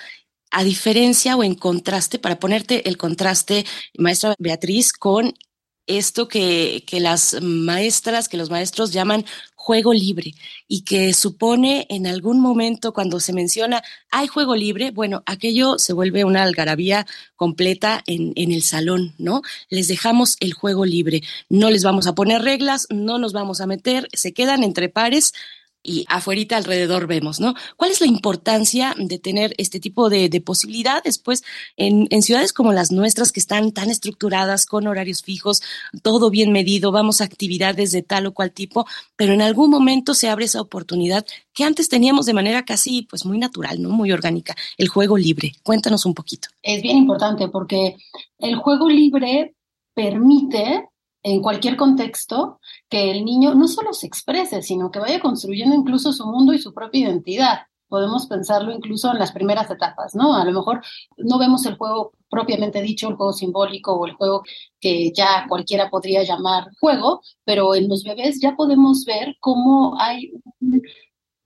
a 0.49 0.63
diferencia 0.63 1.35
o 1.35 1.43
en 1.43 1.55
contraste, 1.55 2.19
para 2.19 2.39
ponerte 2.39 2.87
el 2.87 2.97
contraste, 2.97 3.65
maestra 3.97 4.33
Beatriz, 4.39 4.93
con 4.93 5.33
esto 5.87 6.27
que, 6.27 6.83
que 6.87 6.99
las 6.99 7.41
maestras, 7.41 8.29
que 8.29 8.37
los 8.37 8.49
maestros 8.49 8.91
llaman 8.91 9.25
juego 9.67 9.91
libre 9.91 10.33
y 10.69 10.83
que 10.83 11.13
supone 11.13 11.87
en 11.89 12.07
algún 12.07 12.39
momento 12.39 12.93
cuando 12.93 13.19
se 13.19 13.33
menciona 13.33 13.83
hay 14.09 14.27
juego 14.27 14.55
libre, 14.55 14.91
bueno, 14.91 15.23
aquello 15.25 15.77
se 15.77 15.91
vuelve 15.91 16.23
una 16.23 16.43
algarabía 16.43 17.05
completa 17.35 18.01
en, 18.07 18.31
en, 18.37 18.53
el 18.53 18.63
salón, 18.63 19.13
¿no? 19.17 19.41
Les 19.69 19.89
dejamos 19.89 20.37
el 20.39 20.53
juego 20.53 20.85
libre, 20.85 21.21
no 21.49 21.69
les 21.69 21.83
vamos 21.83 22.07
a 22.07 22.15
poner 22.15 22.43
reglas, 22.43 22.87
no 22.91 23.17
nos 23.17 23.33
vamos 23.33 23.59
a 23.59 23.67
meter, 23.67 24.07
se 24.13 24.31
quedan 24.31 24.63
entre 24.63 24.87
pares 24.87 25.33
y 25.83 26.05
afuerita 26.09 26.57
alrededor 26.57 27.07
vemos, 27.07 27.39
¿no? 27.39 27.53
¿Cuál 27.77 27.91
es 27.91 28.01
la 28.01 28.07
importancia 28.07 28.93
de 28.97 29.19
tener 29.19 29.53
este 29.57 29.79
tipo 29.79 30.09
de, 30.09 30.29
de 30.29 30.41
posibilidades? 30.41 31.17
Pues 31.17 31.43
en, 31.77 32.07
en, 32.09 32.21
ciudades 32.21 32.51
como 32.51 32.73
las 32.73 32.91
nuestras 32.91 33.31
que 33.31 33.39
están 33.39 33.71
tan 33.71 33.89
estructuradas, 33.89 34.65
con 34.65 34.87
horarios 34.87 35.23
fijos, 35.23 35.61
todo 36.03 36.29
bien 36.29 36.51
medido, 36.51 36.91
vamos 36.91 37.21
a 37.21 37.23
actividades 37.23 37.91
de 37.91 38.01
tal 38.01 38.27
o 38.27 38.33
cual 38.33 38.51
tipo, 38.51 38.85
pero 39.15 39.33
en 39.33 39.41
algún 39.41 39.69
momento 39.69 40.13
se 40.13 40.29
abre 40.29 40.45
esa 40.45 40.61
oportunidad 40.61 41.25
que 41.53 41.63
antes 41.63 41.89
teníamos 41.89 42.25
de 42.25 42.33
manera 42.33 42.65
casi 42.65 43.03
pues 43.03 43.25
muy 43.25 43.37
natural, 43.37 43.81
¿no? 43.81 43.89
Muy 43.89 44.11
orgánica, 44.11 44.55
el 44.77 44.89
juego 44.89 45.17
libre. 45.17 45.53
Cuéntanos 45.63 46.05
un 46.05 46.13
poquito. 46.13 46.49
Es 46.61 46.81
bien 46.81 46.97
importante 46.97 47.47
porque 47.47 47.95
el 48.39 48.55
juego 48.57 48.89
libre 48.89 49.55
permite 49.93 50.89
en 51.23 51.41
cualquier 51.41 51.75
contexto, 51.75 52.59
que 52.89 53.11
el 53.11 53.25
niño 53.25 53.53
no 53.55 53.67
solo 53.67 53.93
se 53.93 54.07
exprese, 54.07 54.61
sino 54.61 54.91
que 54.91 54.99
vaya 54.99 55.19
construyendo 55.19 55.75
incluso 55.75 56.13
su 56.13 56.25
mundo 56.25 56.53
y 56.53 56.59
su 56.59 56.73
propia 56.73 57.01
identidad. 57.01 57.59
Podemos 57.89 58.27
pensarlo 58.27 58.71
incluso 58.71 59.11
en 59.11 59.19
las 59.19 59.31
primeras 59.31 59.71
etapas, 59.71 60.13
¿no? 60.13 60.35
A 60.35 60.43
lo 60.43 60.51
mejor 60.51 60.81
no 61.17 61.39
vemos 61.39 61.65
el 61.65 61.77
juego 61.77 62.11
propiamente 62.29 62.81
dicho, 62.81 63.07
el 63.07 63.15
juego 63.15 63.33
simbólico 63.33 63.93
o 63.93 64.05
el 64.05 64.13
juego 64.13 64.43
que 64.79 65.11
ya 65.13 65.45
cualquiera 65.47 65.89
podría 65.89 66.23
llamar 66.23 66.67
juego, 66.79 67.21
pero 67.45 67.75
en 67.75 67.87
los 67.87 68.03
bebés 68.03 68.39
ya 68.41 68.55
podemos 68.55 69.05
ver 69.05 69.37
cómo 69.39 69.99
hay 69.99 70.31
un, 70.59 70.81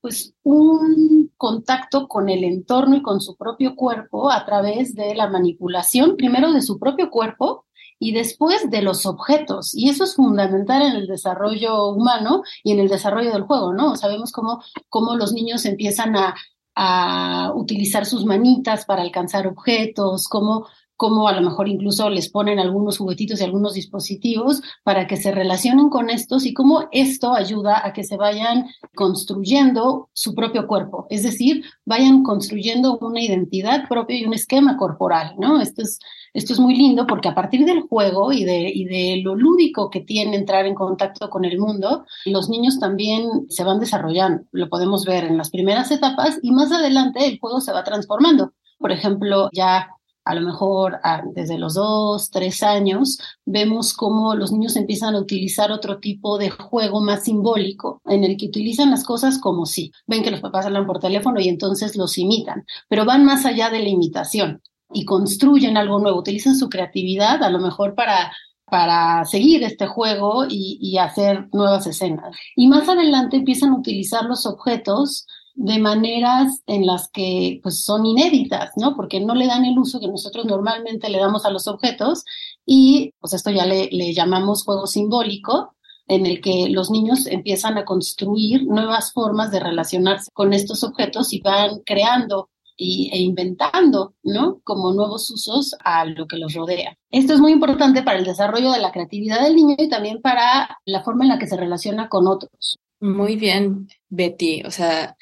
pues 0.01 0.33
un 0.43 1.31
contacto 1.37 2.07
con 2.07 2.29
el 2.29 2.43
entorno 2.43 2.95
y 2.97 3.01
con 3.01 3.21
su 3.21 3.35
propio 3.35 3.75
cuerpo 3.75 4.31
a 4.31 4.45
través 4.45 4.95
de 4.95 5.13
la 5.15 5.29
manipulación, 5.29 6.17
primero 6.17 6.51
de 6.51 6.61
su 6.61 6.79
propio 6.79 7.09
cuerpo 7.11 7.65
y 8.01 8.13
después 8.13 8.71
de 8.71 8.81
los 8.81 9.05
objetos. 9.05 9.75
Y 9.75 9.89
eso 9.89 10.05
es 10.05 10.15
fundamental 10.15 10.81
en 10.81 10.93
el 10.93 11.05
desarrollo 11.05 11.89
humano 11.89 12.41
y 12.63 12.71
en 12.71 12.79
el 12.79 12.87
desarrollo 12.89 13.31
del 13.31 13.43
juego, 13.43 13.73
¿no? 13.73 13.95
Sabemos 13.95 14.31
cómo, 14.31 14.63
cómo 14.89 15.15
los 15.15 15.33
niños 15.33 15.65
empiezan 15.65 16.15
a, 16.15 16.35
a 16.73 17.51
utilizar 17.53 18.07
sus 18.07 18.25
manitas 18.25 18.85
para 18.85 19.03
alcanzar 19.03 19.45
objetos, 19.45 20.27
cómo 20.27 20.65
cómo 21.01 21.27
a 21.27 21.33
lo 21.33 21.41
mejor 21.41 21.67
incluso 21.67 22.11
les 22.11 22.29
ponen 22.29 22.59
algunos 22.59 22.99
juguetitos 22.99 23.41
y 23.41 23.43
algunos 23.43 23.73
dispositivos 23.73 24.61
para 24.83 25.07
que 25.07 25.17
se 25.17 25.31
relacionen 25.31 25.89
con 25.89 26.11
estos 26.11 26.45
y 26.45 26.53
cómo 26.53 26.89
esto 26.91 27.33
ayuda 27.33 27.83
a 27.83 27.91
que 27.91 28.03
se 28.03 28.17
vayan 28.17 28.67
construyendo 28.93 30.11
su 30.13 30.35
propio 30.35 30.67
cuerpo, 30.67 31.07
es 31.09 31.23
decir, 31.23 31.63
vayan 31.85 32.21
construyendo 32.21 32.99
una 32.99 33.19
identidad 33.19 33.89
propia 33.89 34.19
y 34.19 34.25
un 34.25 34.35
esquema 34.35 34.77
corporal, 34.77 35.33
¿no? 35.39 35.59
Esto 35.59 35.81
es, 35.81 35.97
esto 36.35 36.53
es 36.53 36.59
muy 36.59 36.75
lindo 36.75 37.07
porque 37.07 37.29
a 37.29 37.33
partir 37.33 37.65
del 37.65 37.81
juego 37.81 38.31
y 38.31 38.43
de, 38.43 38.71
y 38.71 38.85
de 38.85 39.23
lo 39.23 39.35
lúdico 39.35 39.89
que 39.89 40.01
tiene 40.01 40.37
entrar 40.37 40.67
en 40.67 40.75
contacto 40.75 41.31
con 41.31 41.45
el 41.45 41.57
mundo, 41.57 42.05
los 42.25 42.47
niños 42.47 42.79
también 42.79 43.47
se 43.49 43.63
van 43.63 43.79
desarrollando, 43.79 44.43
lo 44.51 44.69
podemos 44.69 45.03
ver 45.05 45.23
en 45.23 45.37
las 45.37 45.49
primeras 45.49 45.89
etapas 45.89 46.37
y 46.43 46.51
más 46.51 46.71
adelante 46.71 47.25
el 47.25 47.39
juego 47.39 47.59
se 47.59 47.73
va 47.73 47.83
transformando. 47.83 48.53
Por 48.77 48.91
ejemplo, 48.91 49.49
ya 49.51 49.89
a 50.23 50.35
lo 50.35 50.41
mejor 50.41 50.99
desde 51.33 51.57
los 51.57 51.73
dos, 51.73 52.29
tres 52.29 52.63
años, 52.63 53.19
vemos 53.45 53.93
cómo 53.93 54.35
los 54.35 54.51
niños 54.51 54.75
empiezan 54.75 55.15
a 55.15 55.19
utilizar 55.19 55.71
otro 55.71 55.99
tipo 55.99 56.37
de 56.37 56.49
juego 56.49 57.01
más 57.01 57.23
simbólico, 57.23 58.01
en 58.05 58.23
el 58.23 58.37
que 58.37 58.47
utilizan 58.47 58.91
las 58.91 59.03
cosas 59.03 59.39
como 59.39 59.65
si 59.65 59.91
ven 60.07 60.23
que 60.23 60.31
los 60.31 60.41
papás 60.41 60.65
hablan 60.65 60.85
por 60.85 60.99
teléfono 60.99 61.39
y 61.39 61.49
entonces 61.49 61.95
los 61.95 62.17
imitan, 62.17 62.65
pero 62.87 63.05
van 63.05 63.25
más 63.25 63.45
allá 63.45 63.69
de 63.69 63.79
la 63.79 63.89
imitación 63.89 64.61
y 64.93 65.05
construyen 65.05 65.77
algo 65.77 65.99
nuevo, 65.99 66.19
utilizan 66.19 66.55
su 66.55 66.69
creatividad 66.69 67.43
a 67.43 67.49
lo 67.49 67.59
mejor 67.59 67.95
para 67.95 68.31
para 68.71 69.25
seguir 69.25 69.63
este 69.63 69.85
juego 69.85 70.45
y 70.47 70.97
hacer 70.97 71.49
nuevas 71.51 71.85
escenas. 71.87 72.33
Y 72.55 72.69
más 72.69 72.87
adelante 72.87 73.35
empiezan 73.35 73.71
a 73.71 73.77
utilizar 73.77 74.23
los 74.23 74.45
objetos 74.45 75.27
de 75.55 75.79
maneras 75.79 76.61
en 76.67 76.85
las 76.85 77.09
que 77.09 77.59
pues 77.61 77.83
son 77.83 78.05
inéditas, 78.05 78.71
¿no? 78.77 78.95
Porque 78.95 79.19
no 79.19 79.35
le 79.35 79.47
dan 79.47 79.65
el 79.65 79.77
uso 79.77 79.99
que 79.99 80.07
nosotros 80.07 80.45
normalmente 80.45 81.09
le 81.09 81.19
damos 81.19 81.45
a 81.45 81.51
los 81.51 81.67
objetos 81.67 82.23
y 82.65 83.13
pues 83.19 83.33
esto 83.33 83.51
ya 83.51 83.65
le, 83.65 83.89
llamamos 84.13 84.63
juego 84.63 84.87
simbólico, 84.87 85.75
en 86.07 86.25
el 86.25 86.41
que 86.41 86.67
los 86.69 86.91
niños 86.91 87.25
empiezan 87.27 87.77
a 87.77 87.85
construir 87.85 88.65
nuevas 88.65 89.13
formas 89.13 89.51
de 89.51 89.59
relacionarse 89.59 90.29
con 90.33 90.53
estos 90.53 90.83
objetos 90.83 91.31
y 91.31 91.41
van 91.41 91.79
creando 91.85 92.49
y, 92.75 93.09
e 93.13 93.19
inventando, 93.19 94.15
¿no? 94.23 94.59
Como 94.63 94.93
nuevos 94.93 95.29
usos 95.29 95.75
a 95.83 96.05
lo 96.05 96.27
que 96.27 96.37
los 96.37 96.53
rodea. 96.53 96.97
Esto 97.11 97.33
es 97.33 97.39
muy 97.39 97.51
importante 97.51 98.03
para 98.03 98.17
el 98.17 98.25
desarrollo 98.25 98.71
de 98.71 98.79
la 98.79 98.91
creatividad 98.91 99.41
del 99.41 99.55
niño 99.55 99.75
y 99.77 99.87
también 99.87 100.21
para 100.21 100.79
la 100.85 101.03
forma 101.03 101.23
en 101.23 101.29
la 101.29 101.39
que 101.39 101.47
se 101.47 101.57
relaciona 101.57 102.09
con 102.09 102.27
otros. 102.27 102.79
Muy 102.99 103.35
bien, 103.35 103.87
Betty. 104.09 104.63
O 104.63 104.71
sea, 104.71 105.15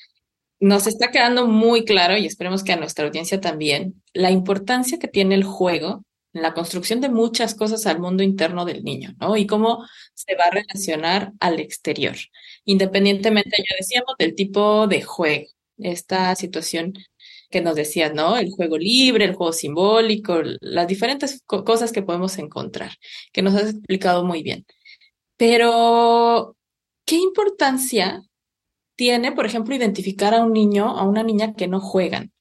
nos 0.59 0.87
está 0.87 1.11
quedando 1.11 1.47
muy 1.47 1.85
claro, 1.85 2.17
y 2.17 2.25
esperemos 2.25 2.63
que 2.63 2.73
a 2.73 2.77
nuestra 2.77 3.05
audiencia 3.05 3.39
también, 3.39 4.01
la 4.13 4.31
importancia 4.31 4.99
que 4.99 5.07
tiene 5.07 5.35
el 5.35 5.43
juego 5.43 6.03
en 6.33 6.41
la 6.43 6.53
construcción 6.53 7.01
de 7.01 7.09
muchas 7.09 7.55
cosas 7.55 7.85
al 7.87 7.99
mundo 7.99 8.23
interno 8.23 8.65
del 8.65 8.83
niño, 8.83 9.15
¿no? 9.19 9.35
Y 9.37 9.47
cómo 9.47 9.85
se 10.13 10.35
va 10.35 10.45
a 10.45 10.51
relacionar 10.51 11.31
al 11.39 11.59
exterior, 11.59 12.15
independientemente, 12.65 13.57
ya 13.57 13.75
decíamos, 13.79 14.15
del 14.19 14.35
tipo 14.35 14.87
de 14.87 15.01
juego. 15.01 15.47
Esta 15.77 16.35
situación 16.35 16.93
que 17.49 17.61
nos 17.61 17.75
decías, 17.75 18.13
¿no? 18.13 18.37
El 18.37 18.51
juego 18.51 18.77
libre, 18.77 19.25
el 19.25 19.33
juego 19.35 19.53
simbólico, 19.53 20.41
las 20.61 20.87
diferentes 20.87 21.41
cosas 21.45 21.91
que 21.91 22.03
podemos 22.03 22.37
encontrar, 22.37 22.91
que 23.31 23.41
nos 23.41 23.55
has 23.55 23.71
explicado 23.71 24.23
muy 24.23 24.43
bien. 24.43 24.65
Pero, 25.37 26.55
¿qué 27.05 27.15
importancia 27.15 28.21
tiene, 28.99 29.31
por 29.31 29.45
ejemplo, 29.45 29.73
identificar 29.73 30.33
a 30.33 30.43
un 30.43 30.51
niño, 30.51 30.89
a 30.89 31.07
una 31.07 31.23
niña 31.23 31.53
que 31.53 31.69
no 31.69 31.79
juegan 31.79 32.33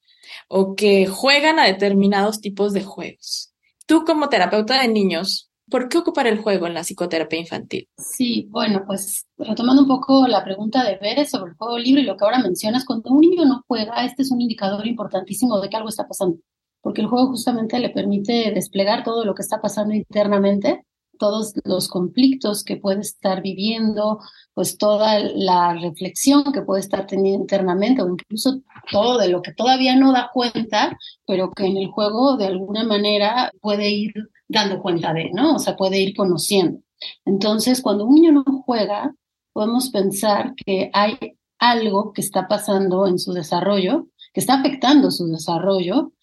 o 0.49 0.75
que 0.75 1.07
juegan 1.07 1.57
a 1.57 1.65
determinados 1.65 2.41
tipos 2.41 2.73
de 2.73 2.83
juegos. 2.83 3.53
Tú 3.85 4.03
como 4.03 4.27
terapeuta 4.27 4.81
de 4.81 4.89
niños, 4.89 5.49
¿por 5.71 5.87
qué 5.87 5.99
ocupar 5.99 6.27
el 6.27 6.39
juego 6.39 6.67
en 6.67 6.73
la 6.73 6.83
psicoterapia 6.83 7.39
infantil? 7.39 7.87
Sí, 7.97 8.49
bueno, 8.49 8.83
pues 8.85 9.25
retomando 9.37 9.83
un 9.83 9.87
poco 9.87 10.27
la 10.27 10.43
pregunta 10.43 10.83
de 10.83 10.97
Veres 10.97 11.29
sobre 11.29 11.51
el 11.51 11.55
juego 11.57 11.77
libre 11.79 12.01
y 12.01 12.05
lo 12.05 12.17
que 12.17 12.25
ahora 12.25 12.39
mencionas, 12.39 12.83
cuando 12.83 13.09
un 13.09 13.21
niño 13.21 13.45
no 13.45 13.63
juega, 13.65 14.03
este 14.03 14.23
es 14.23 14.31
un 14.31 14.41
indicador 14.41 14.85
importantísimo 14.85 15.61
de 15.61 15.69
que 15.69 15.77
algo 15.77 15.87
está 15.87 16.09
pasando, 16.09 16.39
porque 16.81 16.99
el 16.99 17.07
juego 17.07 17.27
justamente 17.27 17.79
le 17.79 17.89
permite 17.89 18.51
desplegar 18.53 19.05
todo 19.05 19.23
lo 19.23 19.33
que 19.33 19.43
está 19.43 19.61
pasando 19.61 19.93
internamente 19.93 20.83
todos 21.19 21.53
los 21.65 21.87
conflictos 21.87 22.63
que 22.63 22.77
puede 22.77 23.01
estar 23.01 23.43
viviendo, 23.43 24.19
pues 24.55 24.77
toda 24.77 25.19
la 25.19 25.73
reflexión 25.73 26.51
que 26.51 26.63
puede 26.63 26.81
estar 26.81 27.05
teniendo 27.05 27.41
internamente 27.41 28.01
o 28.01 28.09
incluso 28.09 28.61
todo 28.91 29.19
de 29.19 29.27
lo 29.27 29.43
que 29.43 29.53
todavía 29.53 29.95
no 29.95 30.11
da 30.11 30.31
cuenta, 30.33 30.97
pero 31.27 31.51
que 31.51 31.65
en 31.65 31.77
el 31.77 31.87
juego 31.91 32.37
de 32.37 32.47
alguna 32.47 32.83
manera 32.83 33.51
puede 33.61 33.91
ir 33.91 34.13
dando 34.47 34.81
cuenta 34.81 35.13
de, 35.13 35.29
¿no? 35.31 35.55
O 35.55 35.59
sea, 35.59 35.75
puede 35.75 35.99
ir 35.99 36.15
conociendo. 36.15 36.79
Entonces, 37.25 37.81
cuando 37.81 38.05
un 38.05 38.15
niño 38.15 38.31
no 38.31 38.43
juega, 38.65 39.13
podemos 39.53 39.89
pensar 39.91 40.55
que 40.55 40.89
hay 40.93 41.17
algo 41.59 42.13
que 42.13 42.21
está 42.21 42.47
pasando 42.47 43.05
en 43.07 43.19
su 43.19 43.33
desarrollo, 43.33 44.07
que 44.33 44.39
está 44.39 44.55
afectando 44.55 45.11
su 45.11 45.27
desarrollo, 45.27 46.13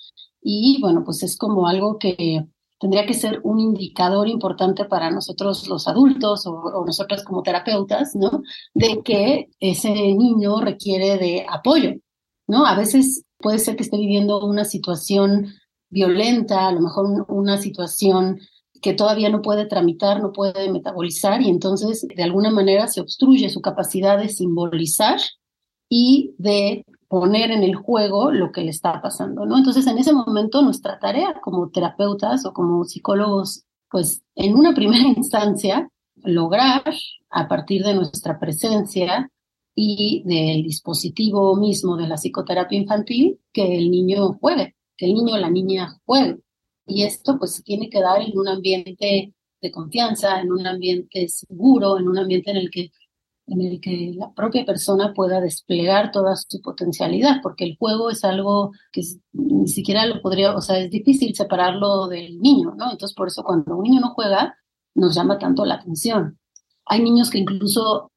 y 0.41 0.79
bueno, 0.81 1.03
pues 1.05 1.23
es 1.23 1.37
como 1.37 1.67
algo 1.67 1.99
que 1.99 2.47
tendría 2.79 3.07
que 3.07 3.15
ser 3.15 3.41
un 3.43 3.61
indicador 3.61 4.29
importante 4.29 4.85
para 4.85 5.11
nosotros 5.11 5.67
los 5.69 5.89
adultos 5.89 6.47
o, 6.47 6.53
o 6.53 6.85
nosotras 6.85 7.25
como 7.25 7.43
terapeutas, 7.43 8.15
¿no? 8.15 8.43
De 8.75 9.03
que 9.03 9.49
ese 9.61 9.91
niño 9.91 10.61
requiere 10.61 11.17
de 11.19 11.47
apoyo, 11.49 11.95
¿no? 12.47 12.67
A 12.67 12.77
veces 12.77 13.25
puede 13.39 13.59
ser 13.59 13.77
que 13.77 13.83
esté 13.83 13.97
viviendo 13.97 14.45
una 14.45 14.65
situación 14.65 15.55
violenta, 15.89 16.69
a 16.69 16.73
lo 16.73 16.81
mejor 16.81 17.27
una 17.29 17.59
situación 17.59 18.41
que 18.83 18.95
todavía 18.95 19.31
no 19.31 19.43
puede 19.43 19.67
tramitar, 19.67 20.21
no 20.21 20.33
puede 20.33 20.71
metabolizar 20.71 21.41
y 21.43 21.49
entonces 21.49 22.07
de 22.15 22.23
alguna 22.23 22.51
manera 22.51 22.89
se 22.89 23.01
obstruye 23.01 23.49
su 23.49 23.61
capacidad 23.61 24.19
de 24.19 24.29
simbolizar 24.29 25.19
y 25.89 26.35
de 26.39 26.85
poner 27.19 27.51
en 27.51 27.63
el 27.63 27.75
juego 27.75 28.31
lo 28.31 28.53
que 28.53 28.61
le 28.61 28.69
está 28.71 29.01
pasando, 29.01 29.47
¿no? 29.47 29.57
Entonces, 29.57 29.87
en 29.87 29.97
ese 29.97 30.13
momento, 30.13 30.61
nuestra 30.61 30.99
tarea 30.99 31.41
como 31.43 31.71
terapeutas 31.71 32.45
o 32.45 32.53
como 32.53 32.85
psicólogos, 32.85 33.65
pues 33.91 34.23
en 34.35 34.55
una 34.55 34.75
primera 34.75 35.09
instancia, 35.17 35.89
lograr 36.17 36.83
a 37.31 37.49
partir 37.49 37.85
de 37.85 37.95
nuestra 37.95 38.39
presencia 38.39 39.31
y 39.75 40.25
del 40.27 40.63
dispositivo 40.63 41.57
mismo 41.57 41.97
de 41.97 42.07
la 42.07 42.17
psicoterapia 42.17 42.79
infantil 42.79 43.41
que 43.51 43.79
el 43.79 43.91
niño 43.91 44.35
juegue, 44.35 44.77
que 44.95 45.07
el 45.07 45.15
niño 45.15 45.37
o 45.37 45.39
la 45.39 45.51
niña 45.51 45.99
juegue. 46.05 46.37
Y 46.87 47.05
esto 47.05 47.39
pues 47.39 47.63
tiene 47.65 47.89
que 47.89 48.03
dar 48.03 48.21
en 48.21 48.39
un 48.39 48.49
ambiente 48.49 49.33
de 49.63 49.71
confianza, 49.71 50.39
en 50.39 50.53
un 50.53 50.67
ambiente 50.67 51.29
seguro, 51.29 51.99
en 51.99 52.09
un 52.09 52.19
ambiente 52.19 52.51
en 52.51 52.59
el 52.59 52.71
que 52.71 52.91
en 53.47 53.61
el 53.61 53.81
que 53.81 54.13
la 54.17 54.33
propia 54.33 54.65
persona 54.65 55.13
pueda 55.15 55.41
desplegar 55.41 56.11
toda 56.11 56.35
su 56.37 56.61
potencialidad, 56.61 57.41
porque 57.43 57.65
el 57.65 57.77
juego 57.79 58.11
es 58.11 58.25
algo 58.25 58.73
que 58.93 59.03
ni 59.33 59.69
siquiera 59.69 60.07
lo 60.07 60.21
podría, 60.21 60.55
o 60.55 60.61
sea, 60.61 60.79
es 60.79 60.91
difícil 60.91 61.35
separarlo 61.35 62.09
del 62.09 62.41
niño, 62.41 62.75
¿no? 62.77 62.91
Entonces, 62.91 63.15
por 63.15 63.29
eso 63.29 63.45
cuando 63.45 63.77
un 63.77 63.85
niño 63.85 64.01
no 64.01 64.15
juega, 64.15 64.57
nos 64.95 65.15
llama 65.15 65.39
tanto 65.39 65.65
la 65.65 65.75
atención. 65.77 66.39
Hay 66.87 67.03
niños 67.03 67.31
que 67.31 67.39
incluso 67.39 68.11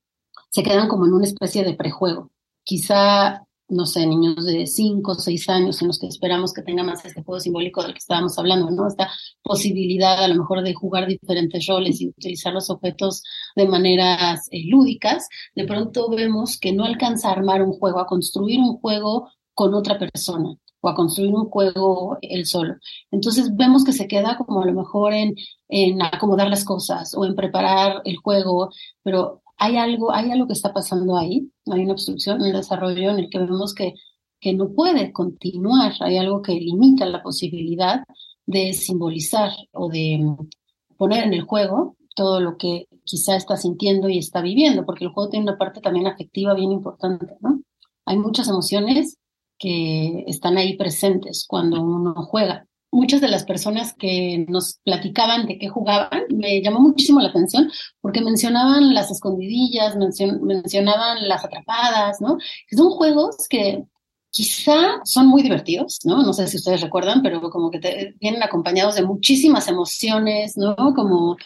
se 0.49 0.63
quedan 0.63 0.87
como 0.87 1.05
en 1.05 1.13
una 1.13 1.25
especie 1.25 1.63
de 1.63 1.75
prejuego. 1.75 2.31
Quizá 2.63 3.45
no 3.69 3.85
sé, 3.85 4.05
niños 4.05 4.43
de 4.45 4.65
5 4.65 5.11
o 5.11 5.15
6 5.15 5.49
años 5.49 5.81
en 5.81 5.87
los 5.87 5.99
que 5.99 6.07
esperamos 6.07 6.53
que 6.53 6.63
tengan 6.63 6.87
más 6.87 7.05
este 7.05 7.23
juego 7.23 7.39
simbólico 7.39 7.83
del 7.83 7.93
que 7.93 7.99
estábamos 7.99 8.37
hablando, 8.37 8.69
¿no? 8.71 8.87
Esta 8.87 9.09
posibilidad 9.43 10.23
a 10.23 10.27
lo 10.27 10.35
mejor 10.35 10.63
de 10.63 10.73
jugar 10.73 11.07
diferentes 11.07 11.65
roles 11.67 12.01
y 12.01 12.09
utilizar 12.09 12.53
los 12.53 12.69
objetos 12.69 13.23
de 13.55 13.67
maneras 13.67 14.47
eh, 14.51 14.63
lúdicas, 14.67 15.27
de 15.55 15.65
pronto 15.65 16.09
vemos 16.09 16.59
que 16.59 16.73
no 16.73 16.83
alcanza 16.83 17.29
a 17.29 17.33
armar 17.33 17.61
un 17.61 17.73
juego, 17.73 17.99
a 17.99 18.07
construir 18.07 18.59
un 18.59 18.77
juego 18.79 19.29
con 19.53 19.73
otra 19.73 19.99
persona 19.99 20.55
o 20.81 20.89
a 20.89 20.95
construir 20.95 21.33
un 21.33 21.49
juego 21.49 22.17
él 22.21 22.45
solo. 22.45 22.75
Entonces 23.11 23.55
vemos 23.55 23.83
que 23.83 23.93
se 23.93 24.07
queda 24.07 24.37
como 24.37 24.63
a 24.63 24.65
lo 24.65 24.73
mejor 24.73 25.13
en, 25.13 25.35
en 25.67 26.01
acomodar 26.01 26.49
las 26.49 26.63
cosas 26.63 27.13
o 27.15 27.25
en 27.25 27.35
preparar 27.35 28.01
el 28.05 28.17
juego, 28.17 28.71
pero 29.03 29.41
hay 29.59 29.77
algo, 29.77 30.13
hay 30.13 30.31
algo 30.31 30.47
que 30.47 30.53
está 30.53 30.73
pasando 30.73 31.17
ahí, 31.17 31.51
hay 31.71 31.83
una 31.83 31.93
obstrucción 31.93 32.41
en 32.41 32.47
el 32.47 32.53
desarrollo 32.53 33.11
en 33.11 33.19
el 33.19 33.29
que 33.29 33.39
vemos 33.39 33.73
que, 33.75 33.93
que 34.39 34.53
no 34.53 34.71
puede 34.73 35.11
continuar, 35.11 35.93
hay 35.99 36.17
algo 36.17 36.41
que 36.41 36.53
limita 36.53 37.05
la 37.05 37.21
posibilidad 37.21 38.03
de 38.45 38.73
simbolizar 38.73 39.51
o 39.73 39.89
de 39.89 40.17
mm, 40.19 40.49
poner 40.97 41.25
en 41.25 41.33
el 41.33 41.41
juego 41.41 41.97
todo 42.15 42.39
lo 42.39 42.57
que 42.57 42.87
quizá 43.03 43.35
está 43.35 43.57
sintiendo 43.57 44.09
y 44.09 44.17
está 44.17 44.41
viviendo, 44.41 44.85
porque 44.85 45.05
el 45.05 45.11
juego 45.11 45.29
tiene 45.29 45.43
una 45.43 45.57
parte 45.57 45.81
también 45.81 46.07
afectiva 46.07 46.53
bien 46.53 46.71
importante, 46.71 47.35
¿no? 47.41 47.61
Hay 48.05 48.17
muchas 48.17 48.47
emociones 48.47 49.17
que 49.57 50.23
están 50.27 50.57
ahí 50.57 50.77
presentes 50.77 51.45
cuando 51.47 51.81
uno 51.81 52.13
juega 52.15 52.65
muchas 52.91 53.21
de 53.21 53.27
las 53.27 53.45
personas 53.45 53.93
que 53.93 54.45
nos 54.47 54.79
platicaban 54.83 55.45
de 55.45 55.57
qué 55.57 55.69
jugaban, 55.69 56.23
me 56.29 56.61
llamó 56.61 56.79
muchísimo 56.79 57.19
la 57.19 57.29
atención 57.29 57.71
porque 58.01 58.21
mencionaban 58.21 58.93
las 58.93 59.11
escondidillas, 59.11 59.95
mencionaban 59.95 61.27
las 61.27 61.45
atrapadas, 61.45 62.19
¿no? 62.21 62.37
son 62.71 62.89
juegos 62.89 63.47
que 63.49 63.83
quizá 64.31 65.01
son 65.03 65.27
muy 65.27 65.41
divertidos, 65.41 65.99
¿no? 66.03 66.21
No 66.23 66.33
sé 66.33 66.47
si 66.47 66.57
ustedes 66.57 66.81
recuerdan, 66.81 67.21
pero 67.23 67.41
como 67.49 67.71
que 67.71 68.13
vienen 68.19 68.43
acompañados 68.43 68.95
de 68.95 69.03
muchísimas 69.03 69.67
emociones, 69.67 70.55
¿no? 70.57 70.75
Como 70.75 71.37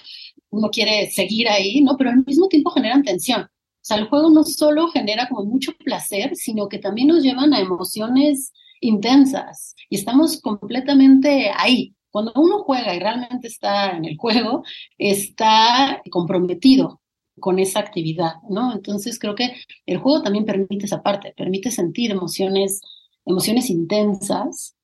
uno 0.50 0.70
quiere 0.70 1.10
seguir 1.10 1.50
ahí, 1.50 1.82
¿no? 1.82 1.98
Pero 1.98 2.10
al 2.12 2.26
mismo 2.26 2.48
tiempo 2.48 2.72
generan 2.72 3.04
tensión. 3.04 3.44
O 3.44 3.86
sea, 3.86 3.98
el 3.98 4.08
juego 4.08 4.30
no 4.30 4.44
solo 4.44 4.88
genera 4.90 5.28
como 5.28 5.46
mucho 5.46 5.74
placer, 5.78 6.36
sino 6.36 6.70
que 6.70 6.80
también 6.80 7.10
nos 7.10 7.24
llevan 7.24 7.54
a 7.54 7.60
emociones 7.60 8.54
intensas 8.84 9.76
y 9.90 9.96
estamos 9.96 10.40
completamente 10.42 11.52
ahí. 11.56 11.96
Cuando 12.12 12.32
uno 12.36 12.60
juega 12.60 12.94
y 12.96 13.00
realmente 13.00 13.48
está 13.48 13.98
en 13.98 14.06
el 14.06 14.18
juego, 14.18 14.64
está 14.98 16.02
comprometido 16.12 17.02
con 17.40 17.60
esa 17.60 17.80
actividad, 17.80 18.36
¿no? 18.50 18.74
Entonces 18.74 19.18
creo 19.18 19.36
que 19.36 19.56
el 19.86 19.98
juego 19.98 20.22
también 20.22 20.46
permite 20.46 20.86
esa 20.86 21.02
parte, 21.02 21.34
permite 21.36 21.72
sentir 21.72 22.12
emociones, 22.12 22.82
emociones 23.26 23.70
intensas 23.70 24.76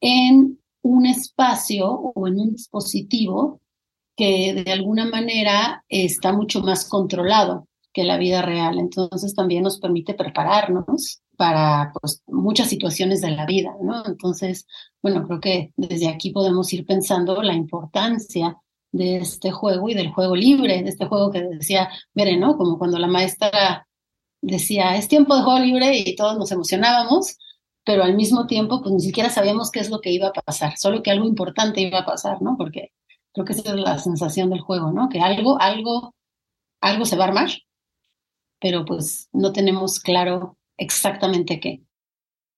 en 0.00 0.60
un 0.82 1.06
espacio 1.06 1.90
o 1.90 2.28
en 2.28 2.38
un 2.38 2.52
dispositivo 2.52 3.60
que 4.16 4.62
de 4.64 4.72
alguna 4.72 5.06
manera 5.06 5.84
está 5.88 6.32
mucho 6.32 6.60
más 6.60 6.88
controlado 6.88 7.68
que 7.92 8.04
la 8.04 8.16
vida 8.16 8.42
real. 8.42 8.78
Entonces 8.78 9.34
también 9.34 9.64
nos 9.64 9.78
permite 9.80 10.14
prepararnos 10.14 11.20
para 11.38 11.92
pues, 12.00 12.22
muchas 12.26 12.68
situaciones 12.68 13.20
de 13.20 13.30
la 13.30 13.46
vida, 13.46 13.72
¿no? 13.80 14.04
Entonces, 14.04 14.66
bueno, 15.00 15.24
creo 15.24 15.40
que 15.40 15.72
desde 15.76 16.08
aquí 16.08 16.30
podemos 16.30 16.72
ir 16.72 16.84
pensando 16.84 17.40
la 17.42 17.54
importancia 17.54 18.58
de 18.90 19.18
este 19.18 19.52
juego 19.52 19.88
y 19.88 19.94
del 19.94 20.12
juego 20.12 20.34
libre, 20.34 20.82
de 20.82 20.88
este 20.88 21.06
juego 21.06 21.30
que 21.30 21.42
decía, 21.42 21.90
miren, 22.12 22.40
¿no? 22.40 22.56
Como 22.56 22.76
cuando 22.76 22.98
la 22.98 23.06
maestra 23.06 23.86
decía, 24.42 24.96
es 24.96 25.06
tiempo 25.06 25.36
de 25.36 25.42
juego 25.44 25.60
libre 25.60 25.96
y 25.96 26.16
todos 26.16 26.36
nos 26.36 26.50
emocionábamos, 26.50 27.38
pero 27.84 28.02
al 28.02 28.16
mismo 28.16 28.48
tiempo, 28.48 28.82
pues 28.82 28.92
ni 28.94 29.00
siquiera 29.00 29.30
sabíamos 29.30 29.70
qué 29.70 29.78
es 29.78 29.90
lo 29.90 30.00
que 30.00 30.10
iba 30.10 30.28
a 30.28 30.32
pasar, 30.32 30.76
solo 30.76 31.04
que 31.04 31.12
algo 31.12 31.26
importante 31.26 31.80
iba 31.80 32.00
a 32.00 32.06
pasar, 32.06 32.42
¿no? 32.42 32.56
Porque 32.58 32.90
creo 33.32 33.46
que 33.46 33.52
esa 33.52 33.70
es 33.70 33.76
la 33.76 33.98
sensación 33.98 34.50
del 34.50 34.60
juego, 34.60 34.90
¿no? 34.90 35.08
Que 35.08 35.20
algo, 35.20 35.60
algo, 35.60 36.16
algo 36.80 37.04
se 37.04 37.16
va 37.16 37.26
a 37.26 37.28
armar, 37.28 37.50
pero 38.60 38.84
pues 38.84 39.28
no 39.32 39.52
tenemos 39.52 40.00
claro 40.00 40.57
exactamente 40.78 41.60
qué. 41.60 41.82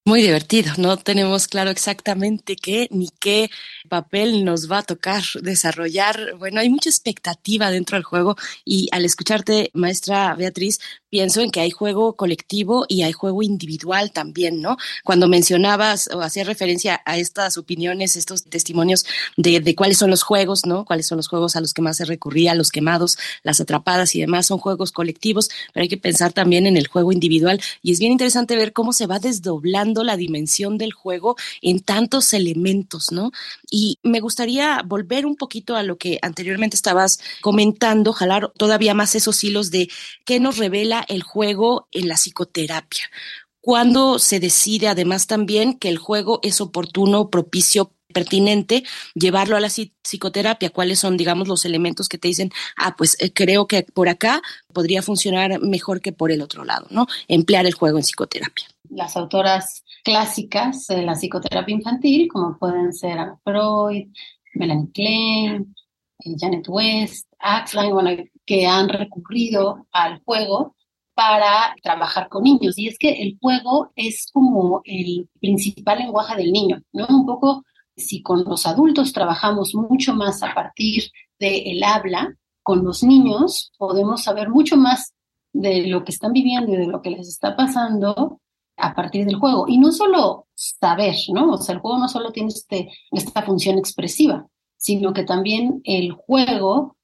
Muy 0.06 0.22
divertido, 0.22 0.72
no 0.78 0.96
tenemos 0.96 1.46
claro 1.46 1.70
exactamente 1.70 2.56
qué 2.56 2.88
ni 2.90 3.10
qué 3.20 3.50
papel 3.90 4.46
nos 4.46 4.70
va 4.70 4.78
a 4.78 4.82
tocar 4.82 5.22
desarrollar. 5.42 6.36
Bueno, 6.38 6.60
hay 6.60 6.70
mucha 6.70 6.88
expectativa 6.88 7.70
dentro 7.70 7.96
del 7.98 8.04
juego 8.04 8.34
y 8.64 8.88
al 8.92 9.04
escucharte, 9.04 9.70
maestra 9.74 10.34
Beatriz, 10.34 10.80
pienso 11.10 11.42
en 11.42 11.50
que 11.50 11.60
hay 11.60 11.70
juego 11.70 12.16
colectivo 12.16 12.86
y 12.88 13.02
hay 13.02 13.12
juego 13.12 13.42
individual 13.42 14.10
también, 14.10 14.62
¿no? 14.62 14.78
Cuando 15.04 15.28
mencionabas 15.28 16.08
o 16.14 16.22
hacías 16.22 16.46
referencia 16.46 17.02
a 17.04 17.18
estas 17.18 17.58
opiniones, 17.58 18.16
estos 18.16 18.44
testimonios 18.44 19.04
de, 19.36 19.74
cuáles 19.74 19.98
son 19.98 20.08
los 20.10 20.22
juegos, 20.22 20.64
¿no? 20.64 20.86
Cuáles 20.86 21.06
son 21.08 21.18
los 21.18 21.28
juegos 21.28 21.56
a 21.56 21.60
los 21.60 21.74
que 21.74 21.82
más 21.82 21.98
se 21.98 22.06
recurría, 22.06 22.54
los 22.54 22.70
quemados, 22.70 23.18
las 23.42 23.60
atrapadas 23.60 24.14
y 24.14 24.20
demás, 24.20 24.46
son 24.46 24.58
juegos 24.58 24.92
colectivos, 24.92 25.50
pero 25.74 25.82
hay 25.82 25.88
que 25.88 25.98
pensar 25.98 26.32
también 26.32 26.66
en 26.66 26.78
el 26.78 26.86
juego 26.86 27.12
individual 27.12 27.60
y 27.82 27.92
es 27.92 27.98
bien 27.98 28.12
interesante 28.12 28.56
ver 28.56 28.72
cómo 28.72 28.94
se 28.94 29.06
va 29.06 29.18
desdoblando 29.18 29.89
la 30.04 30.16
dimensión 30.16 30.78
del 30.78 30.92
juego 30.92 31.36
en 31.62 31.80
tantos 31.80 32.32
elementos, 32.32 33.12
¿no? 33.12 33.32
Y 33.70 33.98
me 34.02 34.20
gustaría 34.20 34.82
volver 34.84 35.26
un 35.26 35.36
poquito 35.36 35.76
a 35.76 35.82
lo 35.82 35.98
que 35.98 36.18
anteriormente 36.22 36.76
estabas 36.76 37.20
comentando, 37.40 38.12
jalar 38.12 38.52
todavía 38.56 38.94
más 38.94 39.14
esos 39.14 39.42
hilos 39.44 39.70
de 39.70 39.88
qué 40.24 40.40
nos 40.40 40.56
revela 40.56 41.04
el 41.08 41.22
juego 41.22 41.88
en 41.92 42.08
la 42.08 42.16
psicoterapia? 42.16 43.04
¿Cuándo 43.60 44.18
se 44.18 44.40
decide 44.40 44.88
además 44.88 45.26
también 45.26 45.78
que 45.78 45.88
el 45.90 45.98
juego 45.98 46.40
es 46.42 46.60
oportuno, 46.60 47.28
propicio, 47.28 47.92
pertinente 48.12 48.84
llevarlo 49.14 49.56
a 49.56 49.60
la 49.60 49.68
psicoterapia? 49.68 50.70
¿Cuáles 50.70 50.98
son, 50.98 51.16
digamos, 51.18 51.46
los 51.46 51.64
elementos 51.66 52.08
que 52.08 52.16
te 52.16 52.28
dicen, 52.28 52.50
ah, 52.76 52.96
pues 52.96 53.16
eh, 53.20 53.32
creo 53.32 53.66
que 53.66 53.82
por 53.82 54.08
acá 54.08 54.40
podría 54.72 55.02
funcionar 55.02 55.60
mejor 55.60 56.00
que 56.00 56.12
por 56.12 56.32
el 56.32 56.40
otro 56.40 56.64
lado, 56.64 56.86
¿no? 56.90 57.06
Emplear 57.28 57.66
el 57.66 57.74
juego 57.74 57.98
en 57.98 58.04
psicoterapia. 58.04 58.66
Las 58.90 59.16
autoras 59.16 59.84
clásicas 60.04 60.86
de 60.86 61.02
la 61.02 61.14
psicoterapia 61.14 61.74
infantil, 61.74 62.28
como 62.28 62.58
pueden 62.58 62.92
ser 62.92 63.18
Freud, 63.44 64.08
Melanie 64.54 64.90
Klein, 64.92 65.74
eh, 66.24 66.34
Janet 66.38 66.66
West, 66.68 67.26
Axline, 67.38 68.30
que 68.44 68.66
han 68.66 68.88
recurrido 68.88 69.86
al 69.92 70.20
juego 70.24 70.74
para 71.14 71.74
trabajar 71.82 72.28
con 72.28 72.44
niños. 72.44 72.78
Y 72.78 72.88
es 72.88 72.98
que 72.98 73.22
el 73.22 73.38
juego 73.40 73.92
es 73.94 74.28
como 74.32 74.80
el 74.84 75.28
principal 75.40 75.98
lenguaje 75.98 76.36
del 76.36 76.52
niño, 76.52 76.82
¿no? 76.92 77.06
Un 77.08 77.26
poco 77.26 77.64
si 77.96 78.22
con 78.22 78.44
los 78.44 78.66
adultos 78.66 79.12
trabajamos 79.12 79.74
mucho 79.74 80.14
más 80.14 80.42
a 80.42 80.54
partir 80.54 81.04
del 81.38 81.82
habla, 81.82 82.34
con 82.62 82.84
los 82.84 83.02
niños 83.02 83.72
podemos 83.78 84.22
saber 84.22 84.48
mucho 84.48 84.76
más 84.76 85.14
de 85.52 85.86
lo 85.86 86.04
que 86.04 86.12
están 86.12 86.32
viviendo 86.32 86.72
y 86.72 86.76
de 86.76 86.86
lo 86.86 87.02
que 87.02 87.10
les 87.10 87.28
está 87.28 87.56
pasando 87.56 88.40
a 88.80 88.94
partir 88.94 89.26
del 89.26 89.36
juego. 89.36 89.66
Y 89.68 89.78
no 89.78 89.92
solo 89.92 90.46
saber, 90.54 91.14
¿no? 91.32 91.52
O 91.52 91.58
sea, 91.58 91.74
el 91.74 91.80
juego 91.80 91.98
no 91.98 92.08
solo 92.08 92.32
tiene 92.32 92.48
este, 92.48 92.90
esta 93.12 93.42
función 93.42 93.78
expresiva, 93.78 94.46
sino 94.76 95.12
que 95.12 95.24
también 95.24 95.80
el 95.84 96.12
juego 96.12 96.96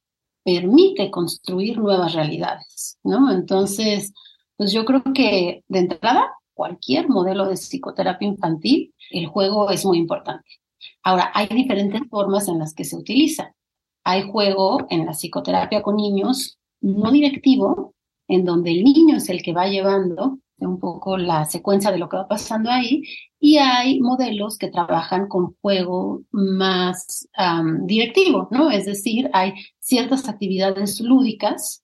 permite 0.44 1.10
construir 1.10 1.78
nuevas 1.78 2.14
realidades, 2.14 2.98
¿no? 3.02 3.32
Entonces, 3.32 4.12
pues 4.56 4.72
yo 4.72 4.84
creo 4.84 5.02
que 5.14 5.64
de 5.68 5.78
entrada, 5.78 6.32
cualquier 6.54 7.08
modelo 7.08 7.46
de 7.46 7.56
psicoterapia 7.56 8.28
infantil, 8.28 8.94
el 9.10 9.26
juego 9.26 9.70
es 9.70 9.84
muy 9.84 9.98
importante. 9.98 10.48
Ahora, 11.02 11.30
hay 11.34 11.48
diferentes 11.48 12.00
formas 12.08 12.48
en 12.48 12.58
las 12.58 12.74
que 12.74 12.84
se 12.84 12.96
utiliza. 12.96 13.54
Hay 14.04 14.30
juego 14.30 14.86
en 14.88 15.04
la 15.04 15.12
psicoterapia 15.12 15.82
con 15.82 15.96
niños 15.96 16.58
no 16.80 17.10
directivo, 17.10 17.94
en 18.28 18.44
donde 18.44 18.70
el 18.70 18.84
niño 18.84 19.16
es 19.16 19.28
el 19.28 19.42
que 19.42 19.52
va 19.52 19.66
llevando 19.66 20.38
un 20.58 20.80
poco 20.80 21.18
la 21.18 21.44
secuencia 21.44 21.90
de 21.90 21.98
lo 21.98 22.08
que 22.08 22.16
va 22.16 22.28
pasando 22.28 22.70
ahí, 22.70 23.02
y 23.38 23.58
hay 23.58 24.00
modelos 24.00 24.56
que 24.58 24.68
trabajan 24.68 25.28
con 25.28 25.54
juego 25.60 26.22
más 26.30 27.28
directivo, 27.84 28.48
¿no? 28.50 28.70
Es 28.70 28.86
decir, 28.86 29.28
hay 29.32 29.52
ciertas 29.78 30.28
actividades 30.28 31.00
lúdicas 31.00 31.82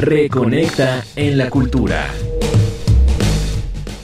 Reconecta 0.00 1.04
en 1.14 1.36
la 1.36 1.50
cultura. 1.50 2.10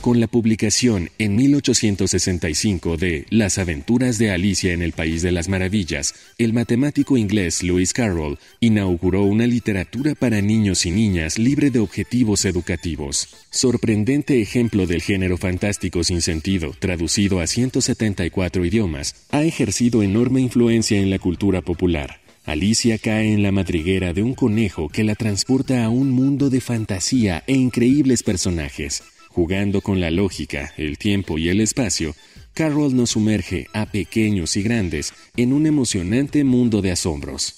Con 0.02 0.20
la 0.20 0.26
publicación 0.26 1.08
en 1.18 1.36
1865 1.36 2.98
de 2.98 3.24
Las 3.30 3.56
aventuras 3.56 4.18
de 4.18 4.30
Alicia 4.30 4.74
en 4.74 4.82
el 4.82 4.92
País 4.92 5.22
de 5.22 5.32
las 5.32 5.48
Maravillas, 5.48 6.14
el 6.36 6.52
matemático 6.52 7.16
inglés 7.16 7.62
Lewis 7.62 7.94
Carroll 7.94 8.38
inauguró 8.60 9.22
una 9.22 9.46
literatura 9.46 10.14
para 10.14 10.42
niños 10.42 10.84
y 10.84 10.90
niñas 10.90 11.38
libre 11.38 11.70
de 11.70 11.78
objetivos 11.78 12.44
educativos. 12.44 13.28
Sorprendente 13.48 14.42
ejemplo 14.42 14.86
del 14.86 15.00
género 15.00 15.38
fantástico 15.38 16.04
sin 16.04 16.20
sentido, 16.20 16.74
traducido 16.78 17.40
a 17.40 17.46
174 17.46 18.66
idiomas, 18.66 19.14
ha 19.30 19.44
ejercido 19.44 20.02
enorme 20.02 20.42
influencia 20.42 21.00
en 21.00 21.08
la 21.08 21.18
cultura 21.18 21.62
popular. 21.62 22.25
Alicia 22.46 22.96
cae 22.98 23.32
en 23.32 23.42
la 23.42 23.50
madriguera 23.50 24.12
de 24.12 24.22
un 24.22 24.34
conejo 24.34 24.88
que 24.88 25.02
la 25.02 25.16
transporta 25.16 25.84
a 25.84 25.88
un 25.88 26.12
mundo 26.12 26.48
de 26.48 26.60
fantasía 26.60 27.42
e 27.48 27.54
increíbles 27.54 28.22
personajes. 28.22 29.02
Jugando 29.30 29.80
con 29.80 30.00
la 30.00 30.12
lógica, 30.12 30.72
el 30.76 30.96
tiempo 30.96 31.38
y 31.38 31.48
el 31.48 31.60
espacio, 31.60 32.14
Carroll 32.54 32.94
nos 32.94 33.10
sumerge 33.10 33.66
a 33.72 33.86
pequeños 33.86 34.56
y 34.56 34.62
grandes 34.62 35.12
en 35.36 35.52
un 35.52 35.66
emocionante 35.66 36.44
mundo 36.44 36.82
de 36.82 36.92
asombros. 36.92 37.56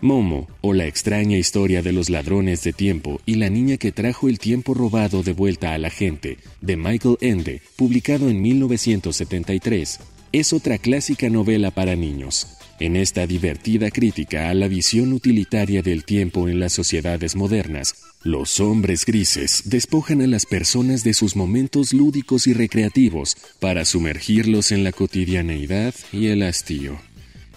Momo, 0.00 0.48
o 0.62 0.72
la 0.72 0.86
extraña 0.86 1.36
historia 1.36 1.82
de 1.82 1.92
los 1.92 2.08
ladrones 2.08 2.64
de 2.64 2.72
tiempo 2.72 3.20
y 3.26 3.34
la 3.34 3.50
niña 3.50 3.76
que 3.76 3.92
trajo 3.92 4.30
el 4.30 4.38
tiempo 4.38 4.72
robado 4.72 5.22
de 5.22 5.32
vuelta 5.34 5.74
a 5.74 5.78
la 5.78 5.90
gente, 5.90 6.38
de 6.62 6.76
Michael 6.78 7.18
Ende, 7.20 7.60
publicado 7.76 8.30
en 8.30 8.40
1973, 8.40 10.00
es 10.32 10.52
otra 10.54 10.78
clásica 10.78 11.28
novela 11.28 11.70
para 11.70 11.96
niños. 11.96 12.57
En 12.80 12.94
esta 12.94 13.26
divertida 13.26 13.90
crítica 13.90 14.50
a 14.50 14.54
la 14.54 14.68
visión 14.68 15.12
utilitaria 15.12 15.82
del 15.82 16.04
tiempo 16.04 16.48
en 16.48 16.60
las 16.60 16.72
sociedades 16.72 17.34
modernas, 17.34 17.96
Los 18.22 18.60
hombres 18.60 19.04
grises 19.04 19.62
despojan 19.64 20.22
a 20.22 20.26
las 20.26 20.44
personas 20.46 21.02
de 21.02 21.12
sus 21.14 21.34
momentos 21.34 21.92
lúdicos 21.92 22.46
y 22.46 22.52
recreativos 22.52 23.36
para 23.60 23.84
sumergirlos 23.84 24.70
en 24.70 24.84
la 24.84 24.92
cotidianeidad 24.92 25.94
y 26.12 26.26
el 26.26 26.42
hastío. 26.42 27.00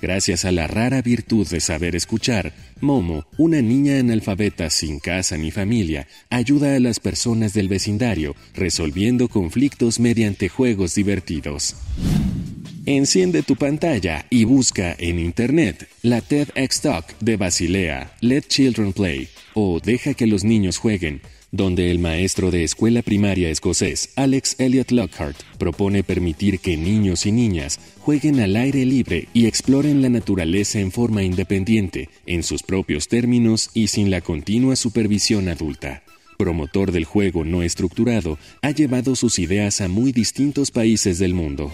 Gracias 0.01 0.45
a 0.45 0.51
la 0.51 0.65
rara 0.65 1.01
virtud 1.03 1.47
de 1.47 1.59
saber 1.59 1.95
escuchar, 1.95 2.53
Momo, 2.79 3.27
una 3.37 3.61
niña 3.61 3.99
analfabeta 3.99 4.71
sin 4.71 4.99
casa 4.99 5.37
ni 5.37 5.51
familia, 5.51 6.07
ayuda 6.31 6.75
a 6.75 6.79
las 6.79 6.99
personas 6.99 7.53
del 7.53 7.67
vecindario 7.67 8.35
resolviendo 8.55 9.29
conflictos 9.29 9.99
mediante 9.99 10.49
juegos 10.49 10.95
divertidos. 10.95 11.75
Enciende 12.87 13.43
tu 13.43 13.55
pantalla 13.55 14.25
y 14.31 14.43
busca 14.43 14.95
en 14.97 15.19
Internet 15.19 15.87
la 16.01 16.19
TEDx 16.19 16.81
Talk 16.81 17.19
de 17.19 17.37
Basilea, 17.37 18.15
Let 18.21 18.43
Children 18.47 18.93
Play 18.93 19.27
o 19.53 19.79
Deja 19.79 20.15
que 20.15 20.25
los 20.25 20.43
niños 20.43 20.79
jueguen, 20.79 21.21
donde 21.51 21.91
el 21.91 21.99
maestro 21.99 22.49
de 22.49 22.63
escuela 22.63 23.03
primaria 23.03 23.51
escocés 23.51 24.09
Alex 24.15 24.55
Elliot 24.59 24.89
Lockhart 24.89 25.37
propone 25.59 26.03
permitir 26.03 26.59
que 26.59 26.75
niños 26.75 27.27
y 27.27 27.31
niñas 27.31 27.79
jueguen 27.99 28.39
al 28.39 28.55
aire 28.55 28.83
libre 28.83 29.27
y 29.31 29.45
exploren 29.45 30.01
la 30.01 30.09
naturaleza 30.09 30.79
en 30.79 30.91
forma 30.91 31.21
independiente, 31.21 32.09
en 32.25 32.41
sus 32.41 32.63
propios 32.63 33.07
términos 33.07 33.69
y 33.75 33.87
sin 33.87 34.09
la 34.09 34.21
continua 34.21 34.75
supervisión 34.75 35.49
adulta 35.49 36.01
promotor 36.37 36.91
del 36.91 37.05
juego 37.05 37.45
no 37.45 37.61
estructurado, 37.61 38.39
ha 38.63 38.71
llevado 38.71 39.15
sus 39.15 39.37
ideas 39.37 39.79
a 39.79 39.87
muy 39.87 40.11
distintos 40.11 40.71
países 40.71 41.19
del 41.19 41.35
mundo. 41.35 41.71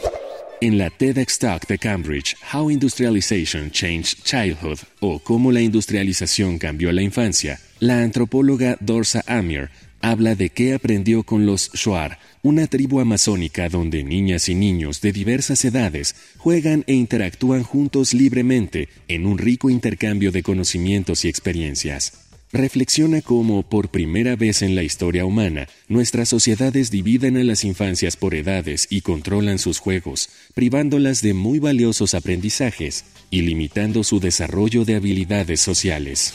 En 0.59 0.79
la 0.79 0.89
TEDx 0.89 1.37
Talk 1.37 1.67
de 1.67 1.77
Cambridge, 1.77 2.35
How 2.51 2.71
Industrialization 2.71 3.69
Changed 3.69 4.23
Childhood, 4.23 4.79
o 5.01 5.19
Cómo 5.19 5.51
la 5.51 5.61
industrialización 5.61 6.57
cambió 6.57 6.91
la 6.91 7.03
infancia, 7.03 7.59
la 7.79 8.01
antropóloga 8.01 8.75
Dorsa 8.79 9.23
Amir 9.27 9.69
habla 10.01 10.33
de 10.33 10.49
qué 10.49 10.73
aprendió 10.73 11.21
con 11.21 11.45
los 11.45 11.69
Shuar, 11.73 12.17
una 12.41 12.65
tribu 12.65 12.99
amazónica 12.99 13.69
donde 13.69 14.03
niñas 14.03 14.49
y 14.49 14.55
niños 14.55 14.99
de 15.01 15.11
diversas 15.11 15.63
edades 15.63 16.15
juegan 16.37 16.83
e 16.87 16.95
interactúan 16.95 17.61
juntos 17.61 18.15
libremente 18.15 18.89
en 19.07 19.27
un 19.27 19.37
rico 19.37 19.69
intercambio 19.69 20.31
de 20.31 20.41
conocimientos 20.41 21.23
y 21.23 21.27
experiencias. 21.27 22.26
Reflexiona 22.53 23.21
cómo, 23.21 23.61
por 23.61 23.89
primera 23.89 24.37
vez 24.37 24.61
en 24.61 24.73
la 24.73 24.81
historia 24.81 25.25
humana, 25.25 25.67
nuestras 25.89 26.29
sociedades 26.29 26.89
dividen 26.89 27.35
a 27.35 27.43
las 27.43 27.65
infancias 27.65 28.15
por 28.15 28.35
edades 28.35 28.87
y 28.89 29.01
controlan 29.01 29.59
sus 29.59 29.79
juegos, 29.79 30.29
privándolas 30.53 31.21
de 31.21 31.33
muy 31.33 31.59
valiosos 31.59 32.13
aprendizajes 32.13 33.03
y 33.29 33.41
limitando 33.41 34.05
su 34.05 34.21
desarrollo 34.21 34.85
de 34.85 34.95
habilidades 34.95 35.59
sociales. 35.59 36.33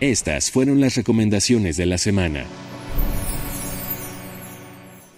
Estas 0.00 0.52
fueron 0.52 0.80
las 0.80 0.94
recomendaciones 0.94 1.76
de 1.76 1.86
la 1.86 1.98
semana. 1.98 2.46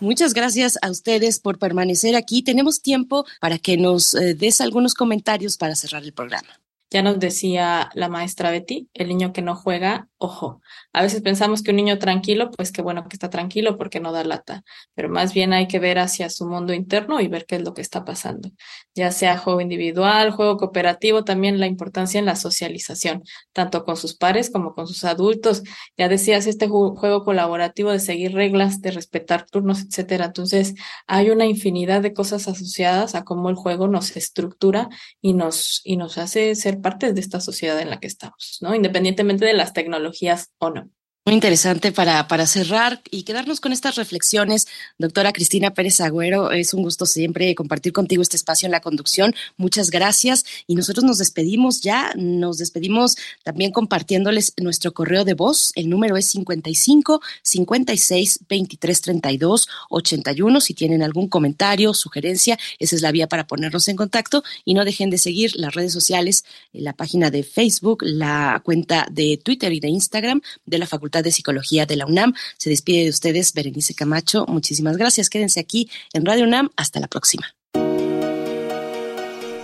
Muchas 0.00 0.32
gracias 0.32 0.78
a 0.80 0.90
ustedes 0.90 1.38
por 1.38 1.58
permanecer 1.58 2.16
aquí. 2.16 2.42
Tenemos 2.42 2.80
tiempo 2.80 3.26
para 3.42 3.58
que 3.58 3.76
nos 3.76 4.14
eh, 4.14 4.34
des 4.34 4.62
algunos 4.62 4.94
comentarios 4.94 5.58
para 5.58 5.76
cerrar 5.76 6.02
el 6.02 6.12
programa. 6.14 6.63
Ya 6.90 7.02
nos 7.02 7.18
decía 7.18 7.90
la 7.94 8.08
maestra 8.08 8.50
Betty, 8.50 8.88
el 8.94 9.08
niño 9.08 9.32
que 9.32 9.42
no 9.42 9.56
juega, 9.56 10.08
ojo. 10.18 10.60
A 10.92 11.02
veces 11.02 11.22
pensamos 11.22 11.62
que 11.62 11.70
un 11.70 11.76
niño 11.76 11.98
tranquilo, 11.98 12.50
pues 12.50 12.70
qué 12.70 12.82
bueno 12.82 13.08
que 13.08 13.16
está 13.16 13.30
tranquilo 13.30 13.76
porque 13.76 13.98
no 14.00 14.12
da 14.12 14.22
lata, 14.22 14.62
pero 14.94 15.08
más 15.08 15.34
bien 15.34 15.52
hay 15.52 15.66
que 15.66 15.80
ver 15.80 15.98
hacia 15.98 16.30
su 16.30 16.46
mundo 16.46 16.72
interno 16.72 17.20
y 17.20 17.26
ver 17.28 17.46
qué 17.46 17.56
es 17.56 17.62
lo 17.62 17.74
que 17.74 17.82
está 17.82 18.04
pasando. 18.04 18.50
Ya 18.94 19.10
sea 19.10 19.36
juego 19.38 19.60
individual, 19.60 20.30
juego 20.30 20.56
cooperativo, 20.56 21.24
también 21.24 21.58
la 21.58 21.66
importancia 21.66 22.20
en 22.20 22.26
la 22.26 22.36
socialización, 22.36 23.24
tanto 23.52 23.84
con 23.84 23.96
sus 23.96 24.16
pares 24.16 24.50
como 24.50 24.74
con 24.74 24.86
sus 24.86 25.04
adultos. 25.04 25.62
Ya 25.96 26.08
decías, 26.08 26.46
este 26.46 26.68
juego 26.68 27.24
colaborativo 27.24 27.90
de 27.90 27.98
seguir 27.98 28.34
reglas, 28.34 28.80
de 28.82 28.92
respetar 28.92 29.46
turnos, 29.50 29.82
etcétera. 29.82 30.26
Entonces, 30.26 30.74
hay 31.06 31.30
una 31.30 31.46
infinidad 31.46 32.02
de 32.02 32.14
cosas 32.14 32.46
asociadas 32.46 33.14
a 33.14 33.24
cómo 33.24 33.50
el 33.50 33.56
juego 33.56 33.88
nos 33.88 34.16
estructura 34.16 34.88
y 35.20 35.34
nos, 35.34 35.80
y 35.84 35.96
nos 35.96 36.18
hace 36.18 36.54
ser 36.54 36.73
parte 36.76 37.12
de 37.12 37.20
esta 37.20 37.40
sociedad 37.40 37.80
en 37.80 37.90
la 37.90 38.00
que 38.00 38.06
estamos, 38.06 38.58
¿no? 38.60 38.74
Independientemente 38.74 39.44
de 39.44 39.54
las 39.54 39.72
tecnologías 39.72 40.52
o 40.58 40.70
no. 40.70 40.90
Muy 41.26 41.32
interesante 41.36 41.90
para, 41.90 42.28
para 42.28 42.46
cerrar 42.46 43.00
y 43.10 43.22
quedarnos 43.22 43.58
con 43.58 43.72
estas 43.72 43.96
reflexiones. 43.96 44.66
Doctora 44.98 45.32
Cristina 45.32 45.72
Pérez 45.72 46.02
Agüero, 46.02 46.50
es 46.50 46.74
un 46.74 46.82
gusto 46.82 47.06
siempre 47.06 47.54
compartir 47.54 47.94
contigo 47.94 48.20
este 48.20 48.36
espacio 48.36 48.66
en 48.66 48.72
la 48.72 48.80
conducción. 48.80 49.34
Muchas 49.56 49.90
gracias. 49.90 50.44
Y 50.66 50.74
nosotros 50.74 51.02
nos 51.02 51.16
despedimos 51.16 51.80
ya, 51.80 52.12
nos 52.14 52.58
despedimos 52.58 53.16
también 53.42 53.72
compartiéndoles 53.72 54.52
nuestro 54.58 54.92
correo 54.92 55.24
de 55.24 55.32
voz. 55.32 55.72
El 55.76 55.88
número 55.88 56.18
es 56.18 56.26
55 56.26 57.22
56 57.40 58.40
23 58.46 59.00
32 59.00 59.68
81. 59.88 60.60
Si 60.60 60.74
tienen 60.74 61.02
algún 61.02 61.28
comentario, 61.28 61.94
sugerencia, 61.94 62.58
esa 62.78 62.96
es 62.96 63.00
la 63.00 63.12
vía 63.12 63.28
para 63.28 63.46
ponernos 63.46 63.88
en 63.88 63.96
contacto. 63.96 64.44
Y 64.66 64.74
no 64.74 64.84
dejen 64.84 65.08
de 65.08 65.16
seguir 65.16 65.52
las 65.56 65.72
redes 65.72 65.94
sociales, 65.94 66.44
la 66.74 66.92
página 66.92 67.30
de 67.30 67.44
Facebook, 67.44 68.02
la 68.02 68.60
cuenta 68.62 69.06
de 69.10 69.40
Twitter 69.42 69.72
y 69.72 69.80
de 69.80 69.88
Instagram 69.88 70.42
de 70.66 70.76
la 70.76 70.86
De 71.22 71.32
Psicología 71.32 71.86
de 71.86 71.96
la 71.96 72.06
UNAM. 72.06 72.34
Se 72.58 72.70
despide 72.70 73.04
de 73.04 73.10
ustedes 73.10 73.52
Berenice 73.52 73.94
Camacho. 73.94 74.46
Muchísimas 74.46 74.96
gracias. 74.96 75.30
Quédense 75.30 75.60
aquí 75.60 75.90
en 76.12 76.24
Radio 76.24 76.44
UNAM. 76.44 76.70
Hasta 76.76 77.00
la 77.00 77.08
próxima. 77.08 77.54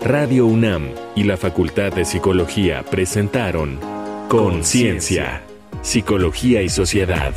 Radio 0.02 0.46
UNAM 0.46 0.88
y 1.14 1.24
la 1.24 1.36
Facultad 1.36 1.92
de 1.92 2.06
Psicología 2.06 2.82
presentaron 2.82 3.78
Conciencia, 4.28 5.42
Psicología 5.82 6.62
y 6.62 6.70
Sociedad. 6.70 7.34